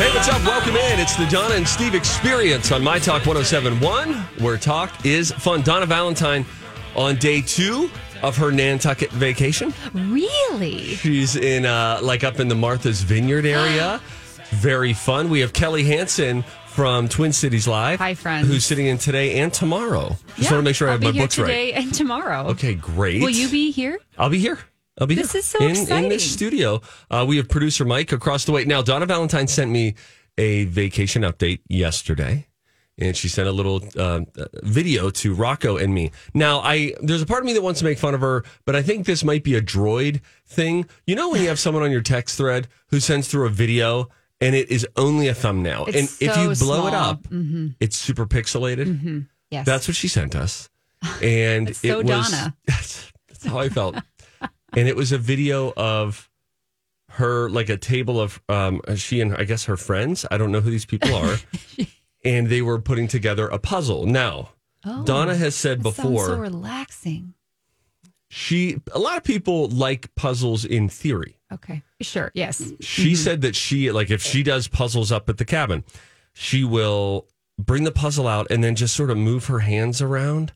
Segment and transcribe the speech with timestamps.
[0.00, 0.42] Hey, what's up?
[0.46, 0.98] Welcome in.
[0.98, 5.60] It's the Donna and Steve experience on My Talk 1071, where talk is fun.
[5.60, 6.46] Donna Valentine
[6.96, 7.90] on day two
[8.22, 9.74] of her Nantucket vacation.
[9.92, 10.94] Really?
[10.94, 14.00] She's in, uh, like, up in the Martha's Vineyard area.
[14.52, 15.28] Very fun.
[15.28, 17.98] We have Kelly Hansen from Twin Cities Live.
[17.98, 18.48] Hi, friends.
[18.48, 20.16] Who's sitting in today and tomorrow.
[20.28, 21.84] Just Yeah, want to make sure I I'll have be my here books today right.
[21.84, 22.46] and tomorrow.
[22.48, 23.20] Okay, great.
[23.20, 23.98] Will you be here?
[24.18, 24.58] I'll be here.
[25.00, 26.82] I'll be This is so in, in this studio.
[27.10, 28.66] Uh, we have producer Mike across the way.
[28.66, 29.94] Now, Donna Valentine sent me
[30.36, 32.48] a vacation update yesterday,
[32.98, 34.20] and she sent a little uh,
[34.62, 36.10] video to Rocco and me.
[36.34, 38.76] Now, I there's a part of me that wants to make fun of her, but
[38.76, 40.86] I think this might be a droid thing.
[41.06, 44.08] You know, when you have someone on your text thread who sends through a video.
[44.42, 45.84] And it is only a thumbnail.
[45.86, 47.14] It's and if you blow it small.
[47.16, 47.66] Mm-hmm.
[47.66, 49.26] up, it's super pixelated.
[49.50, 49.66] Yes.
[49.66, 50.70] That's what she sent us.
[51.22, 52.56] And so it was Donna.
[52.66, 53.96] That's, that's how I felt.
[54.76, 56.28] And it was a video of
[57.10, 60.24] her like a table of um she and I guess her friends.
[60.30, 61.36] I don't know who these people are.
[62.24, 64.06] and they were putting together a puzzle.
[64.06, 64.50] Now,
[64.84, 67.34] Oh, Donna has said before so relaxing.
[68.28, 71.36] she a lot of people like puzzles in theory.
[71.52, 71.82] Okay.
[72.00, 72.30] Sure.
[72.32, 72.72] Yes.
[72.80, 75.84] She said that she like if she does puzzles up at the cabin,
[76.32, 77.26] she will
[77.58, 80.52] bring the puzzle out and then just sort of move her hands around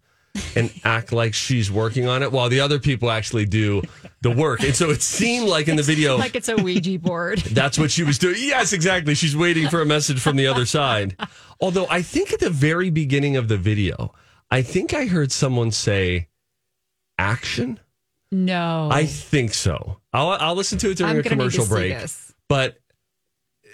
[0.57, 3.83] and act like she's working on it while the other people actually do
[4.21, 4.63] the work.
[4.63, 7.39] And so it seemed like in the video Like it's a Ouija board.
[7.53, 8.37] that's what she was doing.
[8.39, 9.15] Yes, exactly.
[9.15, 11.17] She's waiting for a message from the other side.
[11.61, 14.13] Although I think at the very beginning of the video,
[14.51, 16.29] I think I heard someone say
[17.19, 17.81] action.
[18.33, 18.89] No.
[18.91, 20.01] I think so.
[20.13, 21.97] I'll, I'll listen to it during I'm a gonna need to commercial break.
[22.49, 22.79] But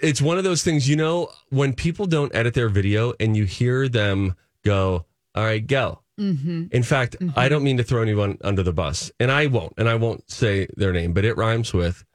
[0.01, 3.45] it's one of those things, you know, when people don't edit their video and you
[3.45, 5.05] hear them go,
[5.35, 6.00] all right, go.
[6.21, 6.65] Mm-hmm.
[6.71, 9.89] In fact, I don't mean to throw anyone under the bus, and I won't, and
[9.89, 12.05] I won't say their name, but it rhymes with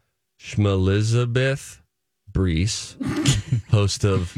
[0.40, 1.80] Schmelizabeth
[2.30, 2.94] Brees,
[3.70, 4.36] host of.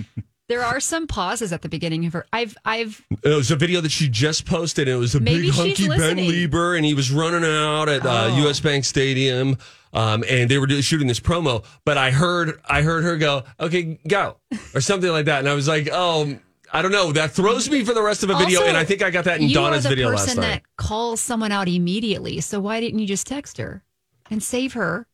[0.49, 2.25] There are some pauses at the beginning of her.
[2.33, 5.51] I've I've It was a video that she just posted, and it was a big
[5.51, 6.17] hunky Ben.
[6.17, 8.37] Leber, and he was running out at uh, Oh.
[8.45, 8.59] U.S.
[8.61, 9.59] Bank Stadium,
[9.93, 11.65] um, and they were shooting this promo.
[11.85, 14.37] But I heard, I heard her go, "Okay, go,"
[14.75, 16.39] or something like that, and I was like, "Oh."
[16.73, 17.13] I don't know.
[17.13, 19.25] That throws me for the rest of a video, Also, and I think I got
[19.25, 20.63] that in you Donna's are the video person last night.
[20.63, 22.41] that calls someone out immediately.
[22.41, 23.83] So why didn't you just text her
[24.31, 25.07] and save her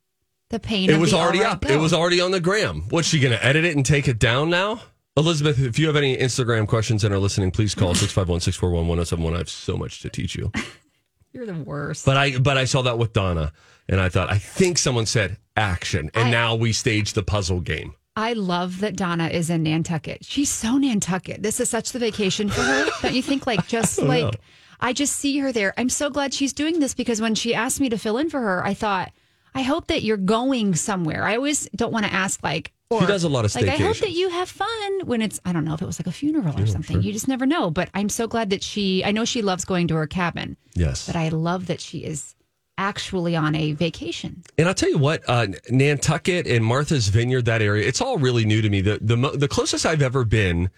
[0.50, 0.90] the pain?
[0.90, 1.60] It of was the already right, up.
[1.62, 1.72] go?
[1.72, 2.84] It was already on the gram.
[2.90, 4.80] What's she going to edit it and take it down now?
[5.16, 9.34] Elizabeth, if you have any Instagram questions and are listening, please call 651 641 1071.
[9.34, 10.50] I have so much to teach you.
[11.32, 12.04] You're the worst.
[12.04, 13.52] But I but I saw that with Donna
[13.88, 16.10] and I thought, I think someone said action.
[16.14, 17.94] And I- now we stage the puzzle game.
[18.16, 20.24] I love that Donna is in Nantucket.
[20.24, 21.42] She's so Nantucket.
[21.42, 22.86] This is such the vacation for her.
[23.02, 23.46] Don't you think?
[23.46, 24.40] Like, just oh, like,
[24.80, 25.74] I just see her there.
[25.76, 28.40] I'm so glad she's doing this because when she asked me to fill in for
[28.40, 29.10] her, I thought,
[29.54, 31.24] I hope that you're going somewhere.
[31.24, 33.76] I always don't want to ask, like, or, She does a lot of like, I
[33.76, 36.12] hope that you have fun when it's, I don't know if it was like a
[36.12, 37.02] funeral or something.
[37.02, 37.70] You just never know.
[37.70, 41.06] But I'm so glad that she, I know she loves going to her cabin, Yes.
[41.06, 42.34] but I love that she is
[42.78, 44.42] actually on a vacation.
[44.58, 48.44] And I'll tell you what, uh, Nantucket and Martha's Vineyard, that area, it's all really
[48.44, 48.80] new to me.
[48.80, 50.70] The the the closest I've ever been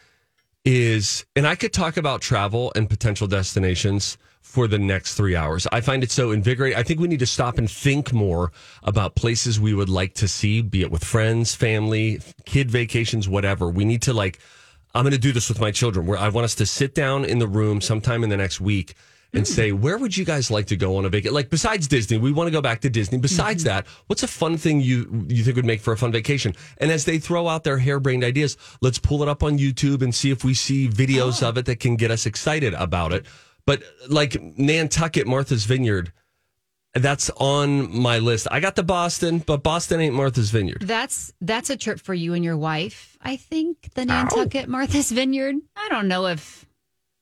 [0.65, 5.67] is, and I could talk about travel and potential destinations for the next three hours.
[5.73, 6.79] I find it so invigorating.
[6.79, 8.53] I think we need to stop and think more
[8.83, 13.69] about places we would like to see, be it with friends, family, kid vacations, whatever.
[13.69, 14.39] We need to like.
[14.95, 16.07] I'm going to do this with my children.
[16.07, 18.95] Where I want us to sit down in the room sometime in the next week
[19.33, 19.53] and hmm.
[19.53, 21.35] say, where would you guys like to go on a vacation?
[21.35, 23.19] Like besides Disney, we want to go back to Disney.
[23.19, 23.77] Besides mm-hmm.
[23.77, 26.55] that, what's a fun thing you you think would make for a fun vacation?
[26.79, 30.15] And as they throw out their harebrained ideas, let's pull it up on YouTube and
[30.15, 31.49] see if we see videos oh.
[31.49, 33.27] of it that can get us excited about it.
[33.67, 36.13] But like Nantucket, Martha's Vineyard,
[36.95, 38.47] that's on my list.
[38.51, 40.83] I got the Boston, but Boston ain't Martha's Vineyard.
[40.83, 43.19] That's that's a trip for you and your wife.
[43.21, 45.57] I think the Nantucket Martha's Vineyard.
[45.77, 46.65] I don't know if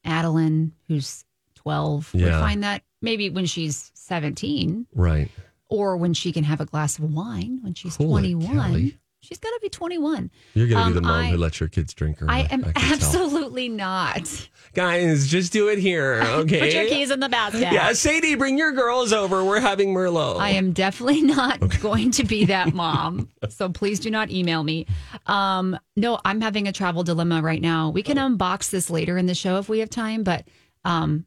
[0.05, 1.24] Adeline, who's
[1.65, 5.29] twelve, would find that maybe when she's seventeen, Right.
[5.69, 8.23] or when she can have a glass of wine when she's one.
[8.43, 8.99] Kelly.
[9.21, 10.31] She's got to be twenty one.
[10.53, 12.31] You're going to Um, be the mom I- who lets your kids drink her.
[12.31, 12.93] I am can tell.
[12.93, 14.49] absolutely not.
[14.75, 16.61] Guys, just do it here, okay?
[16.61, 17.61] Put your keys in the basket.
[17.73, 19.43] Yeah, Sadie, bring your girls over.
[19.43, 20.41] We're having Merlot.
[20.41, 23.31] I am definitely not going to be that mom.
[23.49, 24.87] so please do not email me.
[25.27, 27.89] Um, no, I'm having a travel dilemma right now.
[27.89, 30.47] We can unbox this later in the show if we have time, but
[30.85, 31.25] um,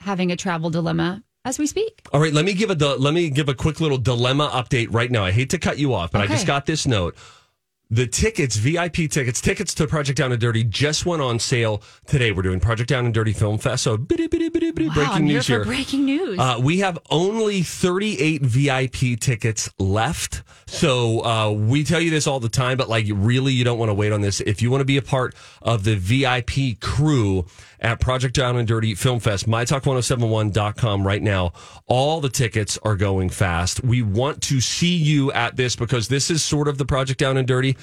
[0.00, 2.02] having a travel dilemma as we speak.
[2.12, 5.10] All right, let me give a let me give a quick little dilemma update right
[5.10, 5.24] now.
[5.24, 7.16] I hate to cut you off, but I just got this note.
[7.90, 12.32] The tickets, VIP tickets, tickets to Project Down and Dirty just went on sale today.
[12.32, 13.82] We're doing Project Down and Dirty Film Fest.
[13.84, 15.64] So bitty, bitty, bitty, bitty, Wow, breaking I'm news here here.
[15.64, 16.38] breaking news.
[16.38, 20.42] Uh, we have only 38 VIP tickets left.
[20.68, 23.88] So uh, we tell you this all the time, but like really, you don't want
[23.88, 24.40] to wait on this.
[24.40, 27.46] If you want to be a part of the VIP crew
[27.80, 31.52] at Project Down and Dirty Film Fest, mytalk1071.com right now,
[31.86, 33.82] all the tickets are going fast.
[33.82, 37.38] We want to see you at this because this is sort of the Project Down
[37.38, 37.76] and Dirty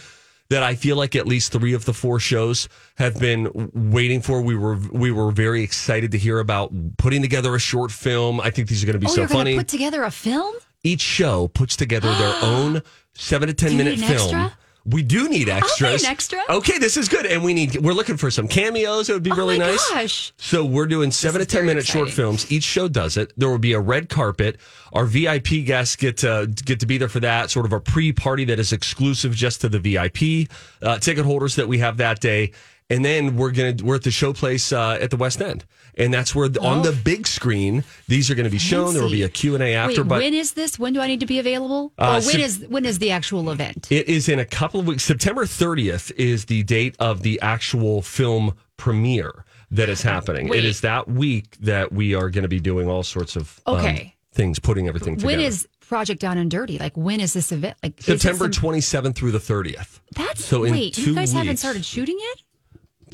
[0.49, 4.41] that I feel like at least three of the four shows have been waiting for.
[4.41, 8.39] We were we were very excited to hear about putting together a short film.
[8.39, 9.57] I think these are going to be oh, so funny.
[9.57, 10.53] put together a film?
[10.85, 12.81] Each show puts together their own
[13.13, 14.35] seven to ten minute need film.
[14.35, 14.57] extra?
[14.87, 16.03] We do need extras.
[16.03, 16.39] an extra.
[16.47, 17.75] Okay, this is good, and we need.
[17.77, 19.09] We're looking for some cameos.
[19.09, 19.89] It would be really oh my nice.
[19.89, 20.33] gosh.
[20.37, 22.51] So we're doing seven to ten minute short films.
[22.51, 23.33] Each show does it.
[23.35, 24.59] There will be a red carpet.
[24.93, 27.49] Our VIP guests get to get to be there for that.
[27.49, 30.51] Sort of a pre party that is exclusive just to the VIP
[30.83, 32.51] uh, ticket holders that we have that day.
[32.89, 35.65] And then we're gonna we're at the show place uh, at the West End,
[35.95, 38.93] and that's where the, on the big screen these are going to be shown.
[38.93, 40.03] There will be a Q and A after.
[40.03, 40.77] Wait, but when is this?
[40.77, 41.93] When do I need to be available?
[41.97, 43.91] Uh, when Sep- is when is the actual event?
[43.91, 45.03] It is in a couple of weeks.
[45.03, 50.47] September 30th is the date of the actual film premiere that is happening.
[50.47, 50.59] Wait.
[50.59, 53.77] It is that week that we are going to be doing all sorts of um,
[53.77, 54.15] Okay.
[54.31, 55.38] things, putting everything together.
[55.38, 56.77] When is Project Down and Dirty?
[56.77, 57.77] Like when is this event?
[57.81, 60.01] Like September some- 27th through the 30th?
[60.15, 60.93] That's so in wait.
[60.93, 62.41] two you guys haven't started shooting yet?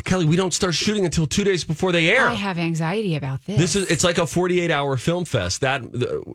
[0.04, 2.28] Kelly, we don't start shooting until two days before they air.
[2.28, 3.58] I have anxiety about this.
[3.58, 5.62] This is it's like a 48 hour film fest.
[5.62, 5.84] That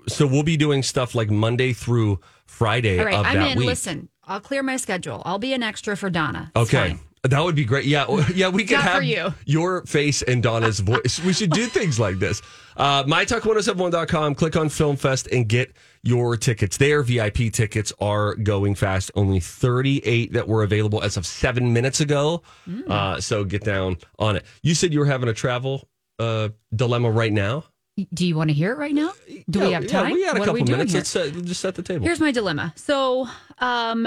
[0.09, 3.15] so we'll be doing stuff like Monday through Friday all right.
[3.27, 3.59] I'm in.
[3.59, 3.67] week.
[3.67, 5.23] Listen, I'll clear my schedule.
[5.25, 6.51] I'll be an extra for Donna.
[6.55, 6.89] It's Okay.
[6.91, 7.01] fine.
[7.23, 7.87] That would be great.
[7.87, 9.35] Yeah, yeah, we could have you.
[9.47, 11.21] your face and Donna's voice.
[11.25, 12.41] We should do things like this.
[12.77, 15.73] Uh, MyTalk1071.com, click on Film Fest and get
[16.07, 17.03] your tickets there.
[17.03, 19.11] VIP tickets are going fast.
[19.15, 22.43] Only 38 that were available as of seven minutes ago.
[22.69, 22.89] Mm.
[22.89, 24.45] Uh, so get down on it.
[24.63, 25.89] You said you were having a travel
[26.19, 27.65] uh, dilemma right now.
[28.13, 29.13] Do you want to hear it right now?
[29.49, 30.11] Do we have time?
[30.11, 30.93] Yeah, we got a what are we couple minutes.
[30.93, 31.01] here?
[31.01, 32.05] Let's uh, just set the table.
[32.05, 32.75] Here's my dilemma.
[32.77, 33.27] So,
[33.59, 34.07] um,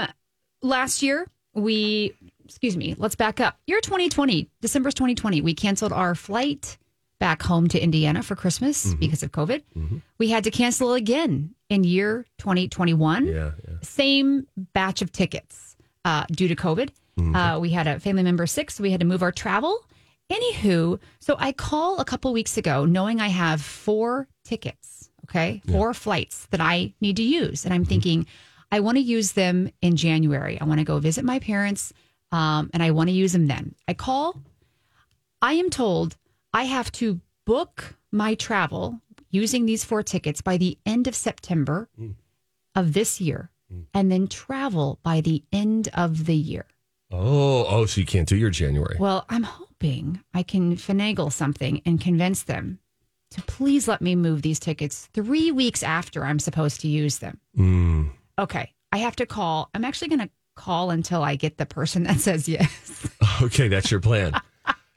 [0.62, 2.14] last year we,
[2.44, 3.58] excuse me, let's back up.
[3.66, 6.78] Year 2020, December's 2020, we canceled our flight
[7.20, 8.98] back home to Indiana for Christmas Mm-hmm.
[9.00, 9.62] because of COVID.
[10.18, 13.26] We had to cancel again in year 2021.
[13.26, 13.32] yeah,
[13.68, 13.74] yeah.
[13.82, 16.88] Same batch of tickets uh, due to COVID.
[17.18, 17.36] Mm-hmm.
[17.36, 19.78] Uh, we had a family member sick, so we had to move our travel.
[20.32, 25.92] Anywho, so I call a couple weeks ago knowing I have four tickets, okay, four
[25.92, 27.64] flights that I need to use.
[27.64, 28.26] And I'm thinking,
[28.72, 30.58] I want to use them in January.
[30.60, 31.92] I want to go visit my parents
[32.32, 33.74] um, and I want to use them then.
[33.88, 34.36] I call,
[35.42, 36.16] I am told
[36.52, 41.88] I have to book my travel using these four tickets by the end of September
[42.74, 43.50] of this year
[43.94, 46.66] and then travel by the end of the year.
[47.12, 48.96] Oh, oh, so you can't do your January.
[48.98, 52.78] Well, I'm hoping I can finagle something and convince them
[53.32, 57.38] to please let me move these tickets three weeks after I'm supposed to use them.
[57.56, 58.10] Mm.
[58.38, 58.72] Okay.
[58.92, 59.70] I have to call.
[59.74, 63.08] I'm actually going to call until I get the person that says yes.
[63.42, 64.32] Okay, that's your plan.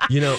[0.09, 0.37] you know,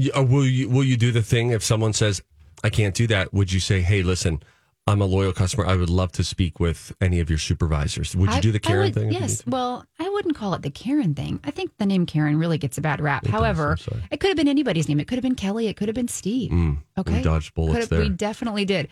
[0.00, 2.22] you- uh, will you will you do the thing if someone says
[2.64, 3.32] I can't do that?
[3.32, 4.42] Would you say, "Hey, listen,
[4.86, 5.66] I'm a loyal customer.
[5.66, 8.58] I would love to speak with any of your supervisors." Would you I- do the
[8.60, 9.12] Karen would- thing?
[9.12, 9.42] Yes.
[9.46, 11.40] Well, I wouldn't call it the Karen thing.
[11.44, 13.24] I think the name Karen really gets a bad rap.
[13.24, 13.76] does, However,
[14.10, 15.00] it could have been anybody's name.
[15.00, 15.68] It could have been Kelly.
[15.68, 16.50] It could have been Steve.
[16.98, 17.12] okay.
[17.12, 18.00] Mm, we dodged bullets there.
[18.00, 18.88] We definitely did.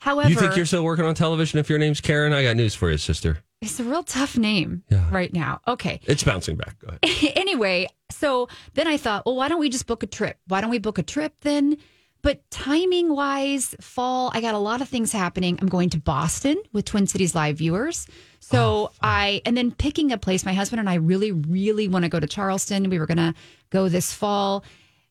[0.00, 2.32] However, You think you're still working on television if your name's Karen?
[2.32, 3.38] I got news for you, sister.
[3.62, 5.08] It's a real tough name Yeah.
[5.10, 5.60] right now.
[5.66, 6.00] Okay.
[6.04, 6.78] It's bouncing back.
[6.80, 7.32] Go ahead.
[7.36, 10.38] anyway, so then I thought, well, why don't we just book a trip?
[10.48, 11.78] Why don't we book a trip then?
[12.22, 15.58] But timing wise, fall, I got a lot of things happening.
[15.60, 18.06] I'm going to Boston with Twin Cities Live viewers.
[18.38, 22.08] So I, and then picking a place, my husband and I really, really want to
[22.08, 22.90] go to Charleston.
[22.90, 23.34] We were going to
[23.70, 24.62] go this fall.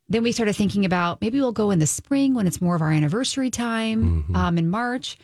[0.07, 2.81] Then we started thinking about maybe we'll go in the spring when it's more of
[2.81, 5.17] our anniversary time um, in March.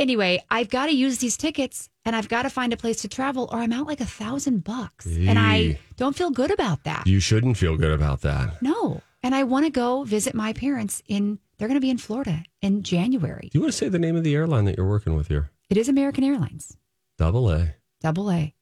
[0.00, 3.08] Anyway, I've got to use these tickets and I've got to find a place to
[3.08, 5.06] travel or I'm out like a thousand bucks.
[5.06, 7.06] And I don't feel good about that.
[7.06, 8.60] You shouldn't feel good about that.
[8.62, 9.02] no.
[9.22, 12.42] And I want to go visit my parents in, they're going to be in Florida
[12.62, 13.50] in January.
[13.52, 15.50] Do you want to say the name of the airline that you're working with here?
[15.68, 16.78] It is American Airlines,
[17.18, 17.74] Double A.
[18.00, 18.54] double A.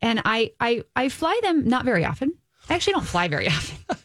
[0.00, 2.32] And I, I, I fly them not very often.
[2.68, 3.98] I actually don't fly very often.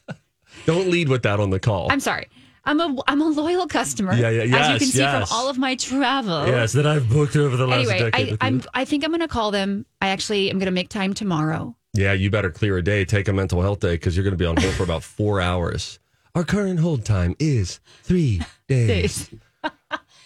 [0.66, 1.92] Don't lead with that on the call.
[1.92, 2.30] I'm sorry.
[2.66, 4.14] I'm a, I'm a loyal customer.
[4.16, 5.30] Yeah, yeah, As you can see yes.
[5.30, 6.48] from all of my travel.
[6.48, 8.38] yes, that I've booked over the last Anyway, decade.
[8.42, 9.86] I, I'm, I think I'm going to call them.
[10.02, 11.76] I actually am going to make time tomorrow.
[11.94, 14.38] yeah, you better clear a day, take a mental health day because you're going to
[14.38, 16.00] be on hold for about four hours.
[16.34, 19.30] Our current hold time is three days.
[19.64, 19.72] All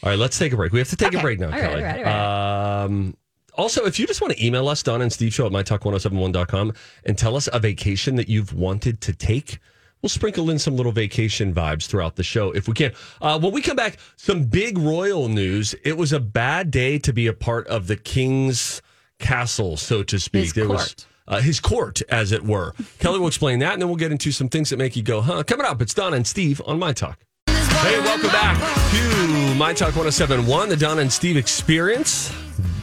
[0.03, 0.71] right, let's take a break.
[0.71, 1.83] We have to take a break now, All right, Kelly.
[1.83, 3.17] all right, all Um,
[3.55, 6.73] also, if you just want to email us, Don and Steve Show at mytalk1071.com
[7.05, 9.59] and tell us a vacation that you've wanted to take,
[10.01, 12.91] we'll sprinkle in some little vacation vibes throughout the show if we can.
[13.21, 15.75] Uh, when we come back, some big royal news.
[15.83, 18.81] It was a bad day to be a part of the king's
[19.19, 20.43] castle, so to speak.
[20.45, 21.05] His there was court.
[21.27, 22.73] uh, his court, as it were.
[22.99, 25.21] Kelly will explain that, and then we'll get into some things that make you go,
[25.21, 25.43] huh?
[25.43, 27.19] Coming up, it's Don and Steve on My Talk.
[27.47, 28.57] Hey, welcome back
[28.91, 32.33] to My Talk 1071, the Don and Steve experience.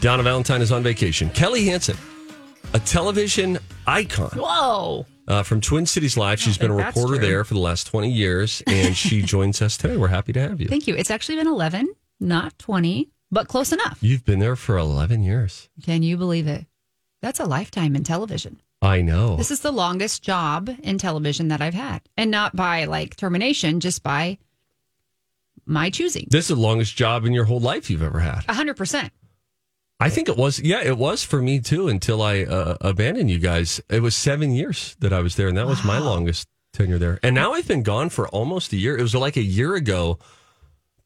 [0.01, 1.29] Donna Valentine is on vacation.
[1.31, 1.97] Kelly Hansen,
[2.73, 5.05] a television icon Whoa.
[5.29, 6.41] Uh, from Twin Cities Live.
[6.41, 9.97] She's been a reporter there for the last 20 years, and she joins us today.
[9.97, 10.69] We're happy to have you.
[10.69, 10.95] Thank you.
[10.95, 13.99] It's actually been 11, not 20, but close enough.
[14.01, 15.69] You've been there for 11 years.
[15.83, 16.67] Can you believe it?
[17.23, 18.61] That's a lifetime in television.
[18.83, 19.37] I know.
[19.37, 22.03] This is the longest job in television that I've had.
[22.17, 24.39] And not by like termination, just by
[25.65, 26.29] my choosing.
[26.31, 28.43] This is the longest job in your whole life you've ever had.
[28.47, 29.11] 100%.
[29.99, 30.61] I think it was.
[30.61, 33.81] Yeah, it was for me too until I uh, abandoned you guys.
[33.89, 37.19] It was seven years that I was there, and that was my longest tenure there.
[37.23, 38.97] And now I've been gone for almost a year.
[38.97, 40.19] It was like a year ago,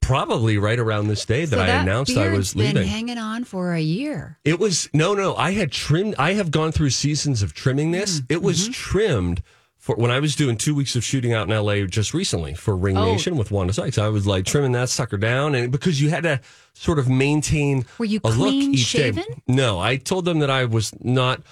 [0.01, 2.89] probably right around this day that So I announced I was been leaving.
[2.89, 4.39] hanging on for a year.
[4.45, 5.37] It was no, no.
[5.37, 6.17] I had trimmed.
[6.19, 8.21] I have gone through seasons of trimming this.
[8.21, 8.33] Mm-hmm.
[8.33, 9.43] It was trimmed
[9.81, 11.85] for when I was doing two weeks of shooting out in L.A.
[11.87, 13.07] just recently for Ring Oh.
[13.13, 13.99] Nation with Wanda Sykes.
[13.99, 16.41] I was like trimming that sucker down, and because you had to
[16.75, 18.99] sort of maintain Were you a look each day.
[19.11, 19.25] shaven?
[19.49, 21.43] No, I told them that I was not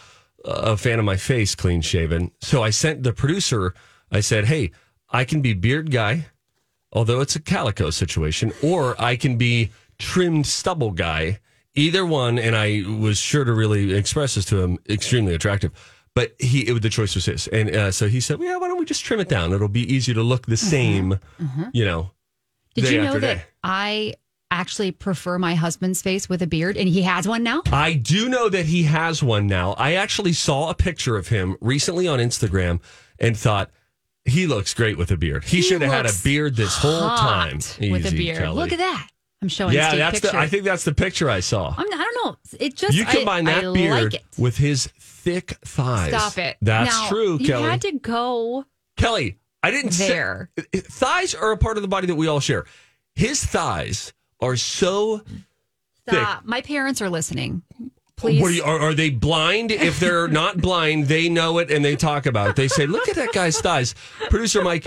[0.44, 2.30] a fan of my face clean shaven.
[2.40, 3.74] So I sent the producer.
[4.12, 4.70] I said, "Hey,
[5.10, 6.26] I can be beard guy."
[6.90, 9.68] although it's a calico situation, or I can be
[9.98, 11.38] trimmed stubble guy.
[11.74, 15.70] Either one, and I was sure to really express this to him, extremely attractive.
[16.18, 18.76] But he, it, the choice was his, and uh, so he said, "Yeah, why don't
[18.76, 19.52] we just trim it down?
[19.52, 21.20] It'll be easier to look the same,
[21.72, 22.10] you know."
[22.74, 22.80] Mm-hmm.
[22.80, 24.14] Did you know that day." I
[24.50, 27.62] actually prefer my husband's face with a beard and he has one now?
[27.70, 29.74] I do know that he has one now.
[29.74, 32.80] I actually saw a picture of him recently on Instagram
[33.20, 33.70] and thought
[34.24, 35.44] he looks great with a beard.
[35.44, 38.38] He, should have had a beard this whole time with a beard.
[38.38, 38.56] Kelly.
[38.56, 39.08] Look at that.
[39.40, 40.36] I'm showing Yeah, Steve that's picture.
[40.36, 40.42] the.
[40.42, 41.74] I think that's the picture I saw.
[41.76, 42.36] I'm, I don't know.
[42.58, 44.24] It just You combine I, that I beard like it.
[44.36, 44.88] with his
[45.28, 46.08] thick thighs.
[46.10, 46.56] Stop it.
[46.62, 47.64] That's Now, true, you Kelly.
[47.68, 48.64] had to go
[48.96, 50.50] Kelly, I didn't there.
[50.56, 52.64] say thighs are a part of the body that we all share.
[53.14, 55.22] His thighs are so
[56.08, 56.46] Stop.
[56.46, 57.62] My parents are listening.
[58.16, 58.42] Please.
[58.42, 59.70] Are, you, are, are they blind?
[59.70, 62.56] If they're not blind, they know it and they talk about it.
[62.56, 63.94] They say, "Look at that guy's thighs."
[64.30, 64.86] Producer Mike,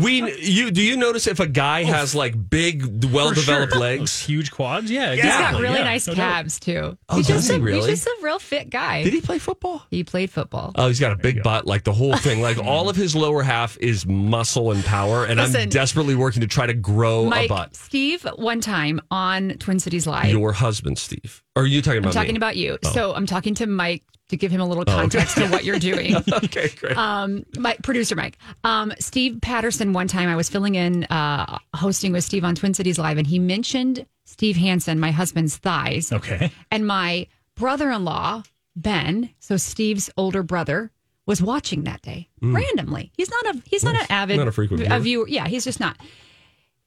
[0.00, 4.20] we you do you notice if a guy oh, has like big, well-developed Those legs?
[4.20, 4.90] huge quads.
[4.90, 6.32] Yeah, He's got really Yeah, nice no doubt.
[6.32, 6.96] calves too.
[7.08, 7.90] Oh, he's does just he a, really?
[7.90, 9.02] He's just a real fit guy.
[9.02, 9.82] Did he play football?
[9.90, 10.72] He played football.
[10.76, 12.40] Oh, he's got a big butt, like the whole thing.
[12.40, 16.40] Like all of his lower half is muscle and power, and I'm Listen, desperately working
[16.42, 17.74] to try to grow a Mike, butt.
[17.76, 20.30] Steve, one time on Twin Cities Live.
[20.30, 21.42] Your husband, Steve.
[21.60, 22.38] Or are you talking about I'm talking me?
[22.38, 22.78] about you.
[22.92, 25.00] So I'm talking to Mike to give him a little Oh, okay.
[25.00, 26.14] context to what you're doing.
[26.32, 26.96] okay, great.
[26.96, 29.92] um, my producer Mike, um, Steve Patterson.
[29.92, 33.26] One time I was filling in, uh, hosting with Steve on Twin Cities Live, and
[33.26, 36.52] he mentioned Steve Hansen, my husband's thighs, Okay.
[36.70, 37.26] and my
[37.56, 38.44] brother-in-law
[38.76, 40.92] Ben, so Steve's older brother,
[41.26, 43.10] was watching that day randomly.
[43.16, 44.36] He's not a he's not an avid.
[44.38, 45.00] Not a frequent a viewer.
[45.00, 45.28] viewer.
[45.28, 45.96] Yeah, he's just not.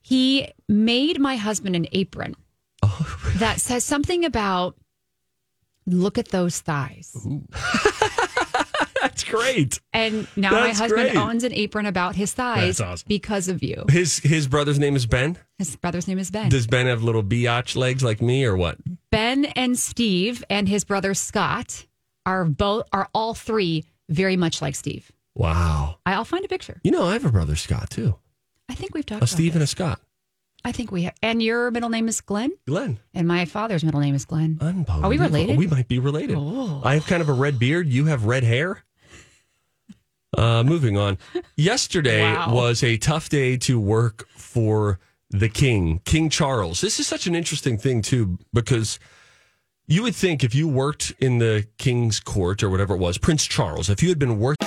[0.00, 2.36] He made my husband an apron
[2.86, 4.76] Oh, that says something about
[5.86, 7.16] look at those thighs.
[9.00, 9.80] That's great.
[9.92, 11.16] And now my husband great.
[11.16, 13.04] owns an apron about his thighs That's awesome.
[13.06, 13.84] because of you.
[13.90, 15.36] His his brother's name is Ben.
[15.58, 16.48] His brother's name is Ben.
[16.48, 18.78] Does Ben have little biatch legs like me, or what?
[19.10, 21.86] ben and Steve and his brother Scott
[22.26, 25.12] are both are all three very much like Steve.
[25.34, 25.98] Wow.
[26.06, 26.80] I'll find a picture.
[26.82, 28.16] You know, I have a brother Scott too.
[28.68, 29.66] I think we've talked A about Steve and a.
[29.66, 30.00] Scott.
[30.64, 31.14] I think we have.
[31.22, 32.98] And your middle name is Glenn, Glenn.
[33.12, 34.58] and my father's middle name is Glenn.
[34.60, 35.04] Unbelievable.
[35.04, 35.58] Are we related?
[35.58, 36.36] We might be related.
[36.38, 36.80] Oh.
[36.82, 37.86] I have kind of a red beard.
[37.88, 38.82] You have red hair.
[40.36, 41.16] Uh, moving on.
[41.56, 42.52] Yesterday Wow.
[42.54, 44.98] was a tough day to work for
[45.30, 46.80] the king, King Charles.
[46.80, 48.98] This is such an interesting thing, too, because
[49.86, 53.44] you would think if you worked in the king's court or whatever it was, Prince
[53.44, 54.66] Charles, if you had been working.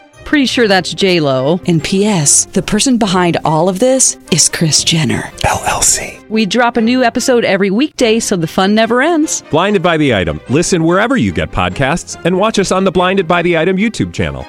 [0.25, 1.59] Pretty sure that's J Lo.
[1.67, 2.45] And P.S.
[2.45, 6.27] The person behind all of this is Kris Jenner LLC.
[6.29, 9.43] We drop a new episode every weekday, so the fun never ends.
[9.51, 10.39] Blinded by the item.
[10.49, 14.13] Listen wherever you get podcasts, and watch us on the Blinded by the Item YouTube
[14.13, 14.45] channel.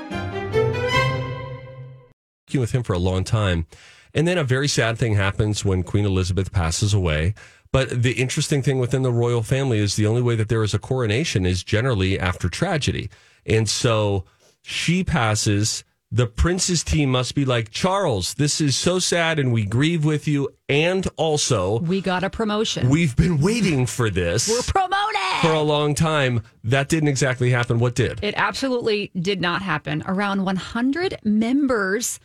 [2.54, 3.66] with him for a long time.
[4.14, 7.34] And then a very sad thing happens when Queen Elizabeth passes away.
[7.72, 10.74] But the interesting thing within the royal family is the only way that there is
[10.74, 13.08] a coronation is generally after tragedy.
[13.46, 14.26] And so
[14.62, 15.84] she passes.
[16.14, 20.28] The prince's team must be like, Charles, this is so sad and we grieve with
[20.28, 20.50] you.
[20.68, 22.90] And also, We got a promotion.
[22.90, 25.40] we've been waiting for this We're promoted.
[25.40, 26.42] for a long time.
[26.64, 27.78] That didn't exactly happen.
[27.78, 28.22] What did?
[28.22, 30.02] It absolutely did not happen.
[30.06, 32.20] Around 100 members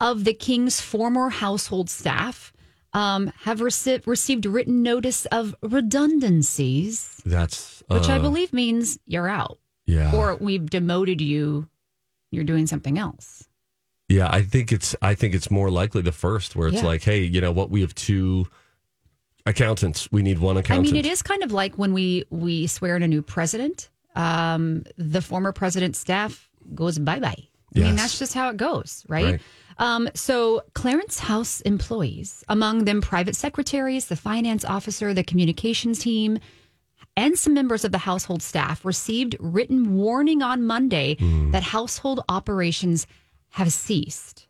[0.00, 2.50] of the king's former household staff
[2.94, 9.28] um, have rece- received written notice of redundancies, That's which I uh, believe means you're
[9.28, 9.58] out
[9.88, 10.14] Yeah.
[10.14, 11.68] or we've demoted you.
[12.30, 13.48] You're doing something else.
[14.08, 16.86] Yeah, I think it's I think it's more likely the first where it's Yeah.
[16.86, 18.46] like, hey, you know what, we have two
[19.46, 20.10] accountants.
[20.12, 20.88] We need one accountant.
[20.88, 23.90] I mean, it is kind of like when we we swear in a new president.
[24.14, 27.48] Um, the former president's staff goes bye bye.
[27.76, 29.24] I mean, that's just how it goes, right?
[29.24, 29.40] Right.
[29.78, 36.40] Um, so Clarence House employees, among them private secretaries, the finance officer, the communications team,
[37.18, 41.50] and some members of the household staff received written warning on Monday Hmm.
[41.50, 43.06] that household operations
[43.58, 44.46] have ceased.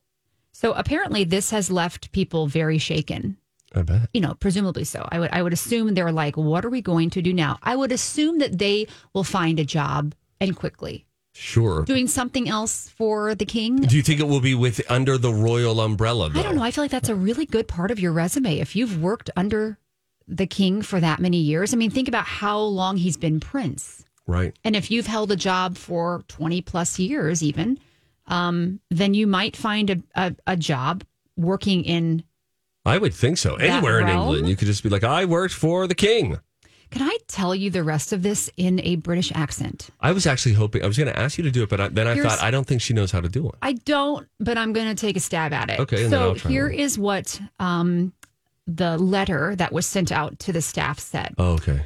[0.52, 3.36] So apparently, this has left people very shaken
[3.74, 4.08] I bet.
[4.14, 5.00] you know, presumably so.
[5.14, 7.58] I would I would assume they're like, what are we going to do now?
[7.62, 11.04] I would assume that they will find a job and quickly
[11.34, 11.84] Sure.
[11.84, 13.76] doing something else for the king.
[13.76, 16.28] Do you think it will be with under the royal umbrella?
[16.30, 16.40] Though?
[16.40, 16.62] I don't know.
[16.68, 18.58] I feel like that's a really good part of your resume.
[18.58, 19.78] If you've worked under
[20.28, 24.04] the king for that many years, I mean, think about how long he's been prince.
[24.26, 24.54] Right.
[24.62, 27.78] And if you've held a job for 20 plus years, even,
[28.26, 31.02] um, then you might find a, a, a job
[31.36, 32.22] working in.
[32.84, 33.54] I would think so.
[33.56, 34.08] Anywhere in?
[34.08, 36.38] England, you could just be like, I worked for the king.
[36.90, 39.90] Can I tell you the rest of this in a British accent?
[40.00, 41.88] I was actually hoping I was going to ask you to do it, but I,
[41.88, 43.54] then I Here's- thought I don't think she knows how to do it.
[43.60, 45.80] I don't, but I'm going to take a stab at it.
[45.80, 46.74] Okay, so here one.
[46.74, 48.12] is what um,
[48.68, 51.34] the letter that was sent out to the staff said.
[51.38, 51.80] Oh, okay.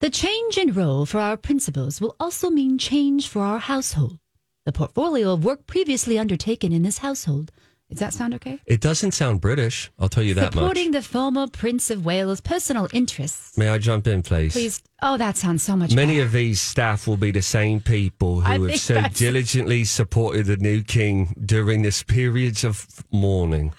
[0.00, 4.18] The change in role for our principals will also mean change for our household.
[4.66, 7.52] The portfolio of work previously undertaken in this household.
[7.90, 8.58] Does that sound okay?
[8.66, 9.92] It doesn't sound British.
[9.98, 11.02] I'll tell you that Supporting much.
[11.04, 13.56] the former Prince of Wales' personal interests.
[13.56, 14.52] May I jump in, please?
[14.54, 14.82] Please.
[15.02, 16.26] Oh, that sounds so much Many better.
[16.26, 20.46] of these staff will be the same people I who have so that's- diligently supported
[20.46, 23.72] the new king during this periods of mourning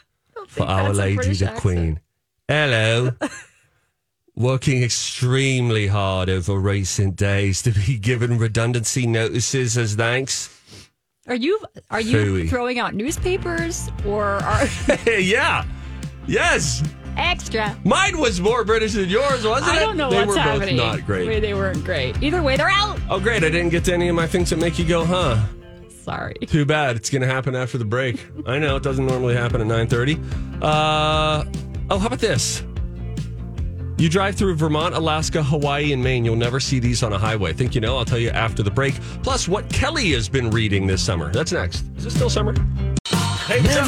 [0.48, 1.58] for Our Lady the accent.
[1.58, 2.00] Queen.
[2.48, 3.12] Hello.
[4.36, 10.52] Working extremely hard over recent days to be given redundancy notices as thanks.
[11.28, 12.50] Are you are you Phooey.
[12.50, 14.68] throwing out newspapers or are
[15.08, 15.66] yeah.
[16.28, 16.84] Yes.
[17.18, 17.76] extra?
[17.84, 19.78] Mine was more British than yours, wasn't it?
[19.78, 20.78] I don't know they what's were happening.
[20.78, 21.42] both not great.
[21.42, 22.22] They weren't great.
[22.22, 23.00] Either way, they're out.
[23.10, 23.44] Oh, great.
[23.44, 25.42] I didn't get to any of my things that make you go, huh?
[26.04, 26.36] Sorry.
[26.46, 26.96] Too bad.
[26.98, 28.24] It's going to happen after the break.
[28.46, 30.62] I know it doesn't normally happen at 9:30.
[30.62, 31.46] Uh
[31.90, 32.64] oh, how about this?
[33.98, 36.26] You drive through Vermont, Alaska, Hawaii, and Maine.
[36.26, 37.54] You'll never see these on a highway.
[37.54, 37.98] Think you know?
[37.98, 38.96] I'll tell you after the break.
[39.24, 41.32] Plus, what Kelly has been reading this summer.
[41.32, 41.86] That's next.
[41.96, 42.54] Is it still summer?
[43.48, 43.88] Hey, what's up?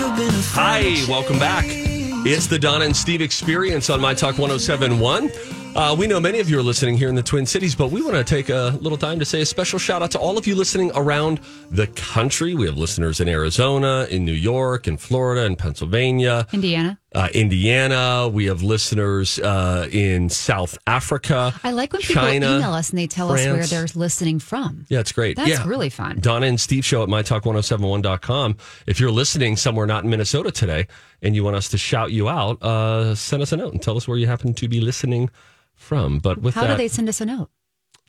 [0.53, 1.65] Hi, welcome back.
[1.67, 5.29] It's the Donna and Steve experience on My Talk 1071.
[5.75, 8.01] Uh, we know many of you are listening here in the Twin Cities, but we
[8.01, 10.47] want to take a little time to say a special shout out to all of
[10.47, 12.55] you listening around the country.
[12.55, 16.99] We have listeners in Arizona, in New York, in Florida, in Pennsylvania, Indiana.
[17.17, 18.29] Uh, Indiana.
[18.31, 21.51] We have listeners uh, in South Africa.
[21.63, 24.85] I like when people email us and they tell us where they're listening from.
[24.87, 25.35] Yeah, it's great.
[25.35, 25.67] That's yeah.
[25.67, 26.19] really fun.
[26.19, 28.57] Donna and Steve show at mytalk1071.com.
[28.85, 30.87] If you're listening somewhere not in Minnesota today
[31.23, 33.97] and you want us to shout you out, uh, send us a note and tell
[33.97, 35.31] us where you happen to be listening
[35.73, 36.19] from.
[36.19, 37.49] But with How that, do they send us a note?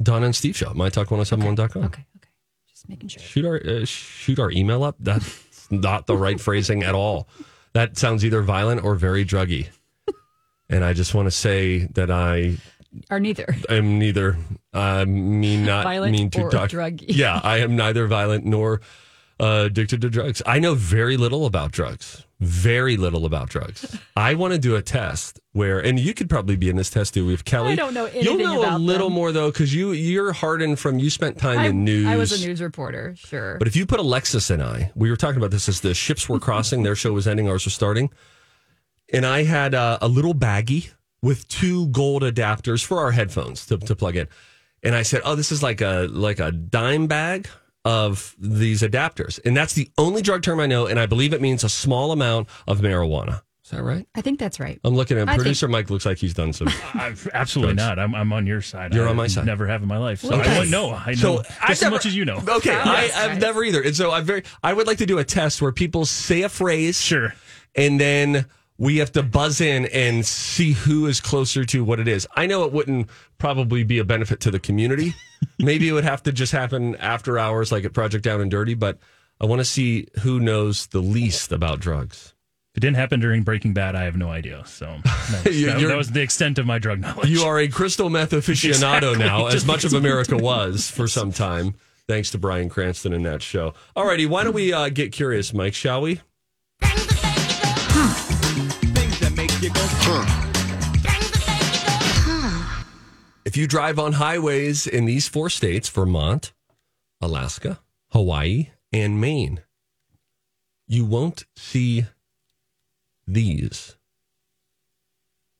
[0.02, 1.84] Donna and Steve show at mytalk1071.com.
[1.84, 2.28] Okay, okay.
[2.68, 3.22] Just making sure.
[3.22, 4.96] Shoot our uh, shoot our email up.
[5.00, 7.26] That's not the right phrasing at all.
[7.78, 9.68] That sounds either violent or very druggy.
[10.70, 12.58] And I just want to say that I
[13.08, 13.56] are neither.
[13.70, 14.36] I'm neither.
[14.74, 16.68] I mean not Violent mean to talk.
[16.68, 17.06] druggy.
[17.08, 18.82] Yeah, I am neither violent nor
[19.40, 20.42] uh, addicted to drugs.
[20.44, 22.26] I know very little about drugs.
[22.40, 23.98] Very little about drugs.
[24.16, 27.14] I want to do a test where, and you could probably be in this test
[27.14, 27.26] too.
[27.26, 27.72] We have Kelly.
[27.72, 29.14] I don't know Anything You'll know a little them.
[29.14, 32.06] more though, because you you're hardened from you spent time in news.
[32.06, 33.56] I was a news reporter, sure.
[33.58, 36.28] But if you put Alexis and I, we were talking about this as the ships
[36.28, 38.10] were crossing, their show was ending, ours was starting.
[39.12, 43.78] And I had uh, a little baggie with two gold adapters for our headphones to,
[43.78, 44.28] to plug in.
[44.84, 47.48] And I said, "Oh, this is like a like a dime bag
[47.88, 51.40] of these adapters." And that's the only drug term I know, and I believe it
[51.40, 53.42] means a small amount of marijuana.
[53.64, 54.06] Is that right?
[54.14, 54.80] I think that's right.
[54.82, 55.90] I'm looking at I think- producer Mike.
[55.90, 56.68] Looks like he's done some.
[56.94, 57.88] I've, absolutely Drugs.
[57.88, 57.98] not.
[57.98, 58.94] I'm, I'm on your side.
[58.94, 59.44] You're I on my side.
[59.44, 60.20] Never have in my life.
[60.20, 60.54] So Well, I yes.
[60.54, 60.90] wouldn't know.
[60.94, 62.42] I know So just as much as you know.
[62.48, 63.40] Okay, I, Yes, I've right.
[63.40, 64.42] never either, and so I'm very.
[64.62, 67.34] I would like to do a test where people say a phrase, Sure.
[67.74, 68.46] and then
[68.78, 72.26] we have to buzz in and see who is closer to what it is.
[72.36, 75.14] I know it wouldn't probably be a benefit to the community.
[75.58, 78.74] Maybe it would have to just happen after hours, like at Project Down and Dirty.
[78.74, 78.98] But
[79.40, 82.34] I want to see who knows the least about drugs.
[82.72, 84.62] If it didn't happen during Breaking Bad, I have no idea.
[84.66, 87.28] So that was, that, that was the extent of my drug knowledge.
[87.28, 89.18] You are a crystal meth aficionado Exactly.
[89.18, 91.74] now, as much of America was for some time,
[92.06, 93.74] thanks to Bryan Cranston in that show.
[93.96, 95.74] Alrighty, why don't we uh, get curious, Mike?
[95.74, 96.20] Shall we?
[103.44, 106.52] If you drive on highways in these four states Vermont,
[107.20, 107.80] Alaska,
[108.12, 109.62] Hawaii, and Maine,
[110.86, 112.04] you won't see
[113.26, 113.96] these.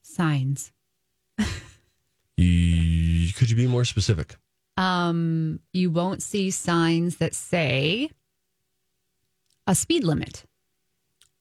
[0.03, 0.71] Signs.
[1.39, 4.37] Y- Could you be more specific?
[4.77, 8.11] Um, you won't see signs that say
[9.67, 10.45] a speed limit.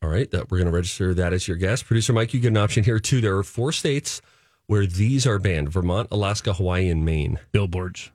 [0.07, 1.85] All right, that we're going to register that as your guest.
[1.85, 3.19] Producer Mike, you get an option here too.
[3.19, 4.21] There are four states
[4.65, 7.39] where these are banned Vermont, Alaska, Hawaii, and Maine.
[7.51, 8.11] Billboards.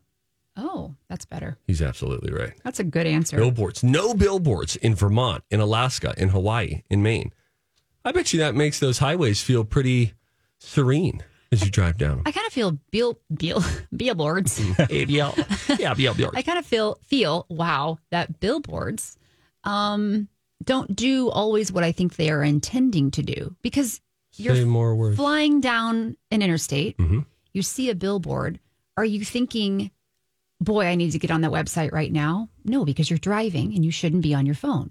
[0.56, 1.58] Oh, that's better.
[1.66, 2.54] He's absolutely right.
[2.64, 3.36] That's a good answer.
[3.36, 3.84] Billboards.
[3.84, 7.30] No billboards in Vermont, in Alaska, in Hawaii, in Maine.
[8.06, 10.14] I bet you that makes those highways feel pretty
[10.60, 12.22] serene as you drive down them.
[12.24, 13.62] I kind of feel bill bill
[13.94, 14.58] billboards.
[14.88, 15.32] yeah,
[15.78, 16.30] yeah, yeah.
[16.32, 19.18] I kind of feel feel wow that billboards
[19.64, 20.28] um
[20.64, 24.00] don't do always what I think they are intending to do because
[24.36, 25.16] you're Say more words.
[25.16, 27.26] flying down an interstate, Mhm.
[27.52, 28.58] you see a billboard.
[28.96, 29.90] Are you thinking,
[30.60, 32.48] boy, I need to get on that website right now?
[32.64, 34.90] No, because you're driving and you shouldn't be on your phone.